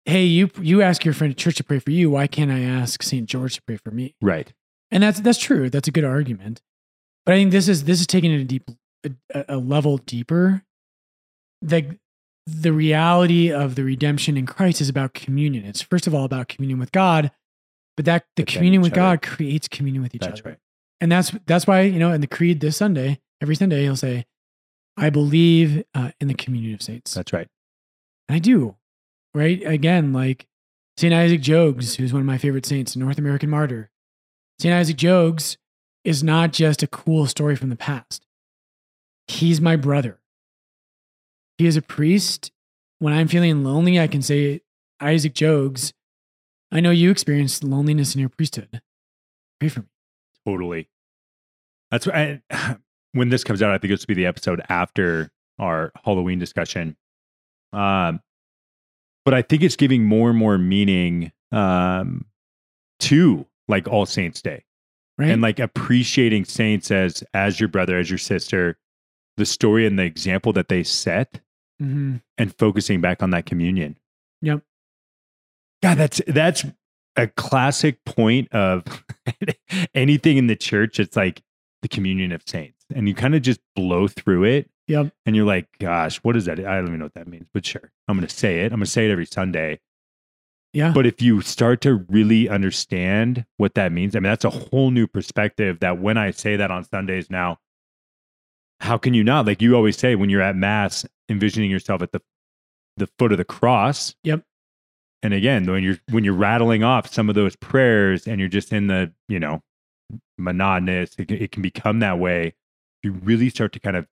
[0.09, 2.11] hey, you you ask your friend at church to pray for you.
[2.11, 3.27] Why can't I ask St.
[3.27, 4.15] George to pray for me?
[4.21, 4.53] Right.
[4.91, 5.69] And that's that's true.
[5.71, 6.63] That's a good argument.
[7.27, 8.71] But I think this is this is taking it a deep
[9.05, 10.63] a, a level deeper.
[11.61, 11.99] The
[12.47, 15.65] the reality of the redemption in Christ is about communion.
[15.67, 17.31] It's first of all about communion with God,
[17.97, 19.01] but that the But communion with other.
[19.01, 20.51] God creates communion with each That's other.
[20.51, 20.59] right.
[21.01, 24.25] And that's that's why, you know, in the creed this Sunday, every Sunday he'll say,
[24.97, 27.13] I believe uh, in the communion of saints.
[27.13, 27.47] That's right.
[28.29, 28.77] And I do.
[29.35, 29.63] Right?
[29.65, 30.47] Again, like
[30.97, 31.15] St.
[31.15, 33.91] Isaac Jogues, who's one of my favorite saints, North American martyr.
[34.59, 34.75] St.
[34.75, 35.57] Isaac Jogues
[36.05, 38.27] is not just a cool story from the past.
[39.29, 40.19] He's my brother.
[41.59, 42.51] He is a priest.
[42.99, 44.63] When I'm feeling lonely, I can say,
[45.01, 45.93] Isaac Jogues,
[46.73, 48.81] I know you experienced loneliness in your priesthood.
[49.61, 49.87] Pray for me.
[50.47, 50.89] Totally.
[51.91, 52.77] That's why I,
[53.13, 56.97] when this comes out, I think it's to be the episode after our Halloween discussion.
[57.73, 58.21] Um,
[59.29, 62.25] but I think it's giving more and more meaning um,
[63.01, 64.65] to like All Saints Day
[65.19, 65.29] Right?
[65.31, 68.79] and like appreciating saints as as your brother, as your sister,
[69.37, 71.41] the story and the example that they set,
[71.79, 73.99] hmm and focusing back on that communion.
[74.41, 74.63] Yep.
[75.83, 76.65] God, that's that's
[77.17, 78.83] a classic point of
[79.95, 80.99] anything in the church.
[80.99, 81.43] It's like
[81.83, 85.13] the communion of saints, and you kind of just blow through it, Yep.
[85.27, 87.65] and you're like, "Gosh, what is that?" I don't even know what that means, but
[87.67, 88.67] sure, I'm going to say it.
[88.73, 89.81] I'm going to say it every Sunday.
[90.75, 90.93] Yeah.
[90.93, 94.91] But if you start to really understand what that means, I mean, that's a whole
[94.91, 95.81] new perspective.
[95.81, 97.59] That when I say that on Sundays now,
[98.81, 99.47] how can you not?
[99.47, 102.21] Like you always say when you're at mass, envisioning yourself at the
[102.97, 104.15] the foot of the cross.
[104.25, 104.43] Yep.
[105.23, 108.73] And again, when you're when you're rattling off some of those prayers, and you're just
[108.73, 109.63] in the you know
[110.37, 112.55] monotonous, it, can- it can become that way.
[113.03, 114.07] You really start to kind of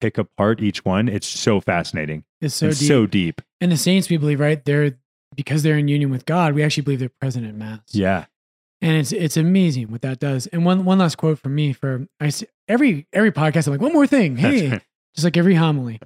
[0.00, 1.08] pick apart each one.
[1.08, 2.24] It's so fascinating.
[2.40, 2.76] it's so deep.
[2.76, 3.40] so deep.
[3.60, 4.64] and the saints, we believe, right?
[4.64, 4.98] They're
[5.34, 7.80] because they're in union with God, we actually believe they're present at Mass.
[7.90, 8.26] Yeah.
[8.80, 10.46] and it's it's amazing what that does.
[10.48, 13.66] And one one last quote from me for I s- every every podcast.
[13.66, 14.82] I'm like one more thing, hey, right.
[15.14, 16.00] just like every homily.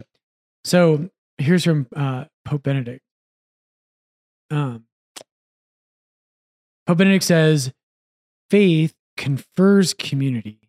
[0.64, 1.08] So
[1.38, 3.02] here's from uh, Pope Benedict.
[4.50, 4.84] Um,
[6.86, 7.72] Pope Benedict says,
[8.50, 10.67] "Faith confers community,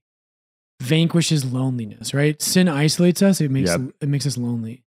[0.82, 2.13] vanquishes loneliness.
[2.13, 2.41] Right?
[2.41, 3.82] Sin isolates us; it makes Yep.
[4.01, 4.84] it makes us lonely.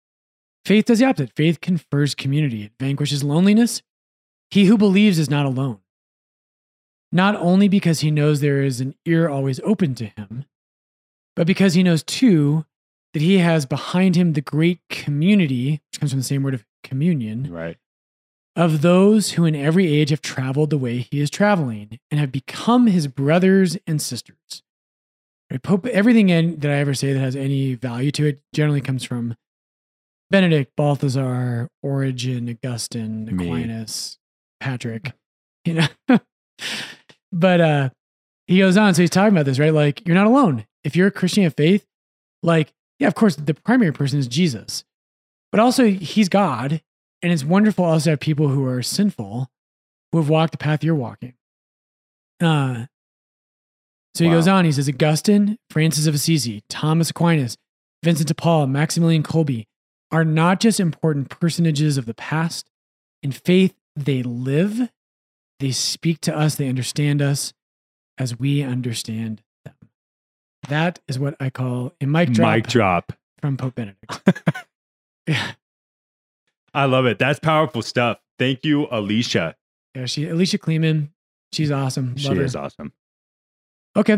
[0.64, 1.32] Faith does the opposite.
[1.34, 2.64] Faith confers community.
[2.64, 3.82] It vanquishes loneliness.
[4.50, 5.78] He who believes is not alone."
[7.14, 10.46] not only because he knows there is an ear always open to him,
[11.36, 12.64] but because he knows too
[13.12, 16.64] that he has behind him the great community, which comes from the same word of
[16.82, 17.76] communion, Right.
[18.56, 22.32] of those who in every age have traveled the way he is traveling and have
[22.32, 24.62] become his brothers and sisters.
[25.52, 25.62] Right?
[25.62, 29.04] Pope, everything in, that I ever say that has any value to it generally comes
[29.04, 29.36] from
[30.30, 33.46] Benedict, Balthasar, Origen, Augustine, Me.
[33.46, 34.18] Aquinas,
[34.60, 35.12] Patrick.
[35.64, 36.18] You know,
[37.30, 37.90] but uh,
[38.48, 38.94] he goes on.
[38.94, 39.72] So he's talking about this, right?
[39.72, 40.66] Like you're not alone.
[40.82, 41.86] If you're a Christian of faith,
[42.42, 44.82] like yeah, of course, the primary person is Jesus,
[45.52, 46.82] but also he's God,
[47.22, 49.52] and it's wonderful also to have people who are sinful
[50.10, 51.34] who have walked the path you're walking.
[52.40, 52.86] Uh,
[54.14, 54.36] so he Wow.
[54.36, 54.64] goes on.
[54.64, 57.56] He says Augustine, Francis of Assisi, Thomas Aquinas,
[58.04, 59.64] Vincent de Paul, Maximilian Kolbe
[60.10, 62.68] are not just important personages of the past.
[63.22, 64.90] In faith, they live,
[65.60, 67.52] they speak to us, they understand us
[68.18, 69.74] as we understand them.
[70.68, 73.12] That is what I call a mic drop Mic drop.
[73.40, 74.20] from Pope Benedict.
[75.26, 75.52] yeah,
[76.74, 77.18] I love it.
[77.18, 78.18] That's powerful stuff.
[78.38, 79.56] Thank you, Alicia.
[79.94, 81.12] yeah, she Alicia Kleeman,
[81.52, 82.16] she's awesome.
[82.16, 82.42] She her.
[82.42, 82.92] is awesome.
[83.96, 84.14] Okay,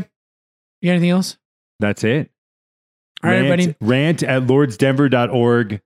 [0.80, 1.36] you got anything else?
[1.80, 2.30] That's it.
[3.22, 3.76] All right, rant, everybody.
[3.80, 5.80] Rant at lordsdenver.org.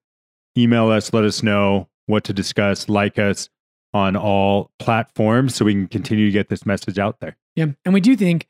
[0.56, 1.12] Email us.
[1.12, 2.88] Let us know what to discuss.
[2.88, 3.48] Like us
[3.94, 7.36] on all platforms so we can continue to get this message out there.
[7.56, 8.48] Yeah, and we do think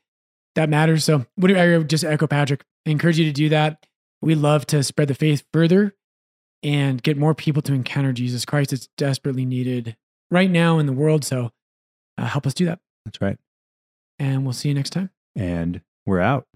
[0.55, 1.05] that matters.
[1.05, 2.63] So, what do I just echo Patrick?
[2.85, 3.85] I encourage you to do that.
[4.21, 5.95] We love to spread the faith further
[6.61, 8.73] and get more people to encounter Jesus Christ.
[8.73, 9.95] It's desperately needed
[10.29, 11.23] right now in the world.
[11.23, 11.51] So,
[12.17, 13.37] uh, help us do that, That's right.
[14.17, 15.09] and we'll see you next time.
[15.39, 16.48] And we're out.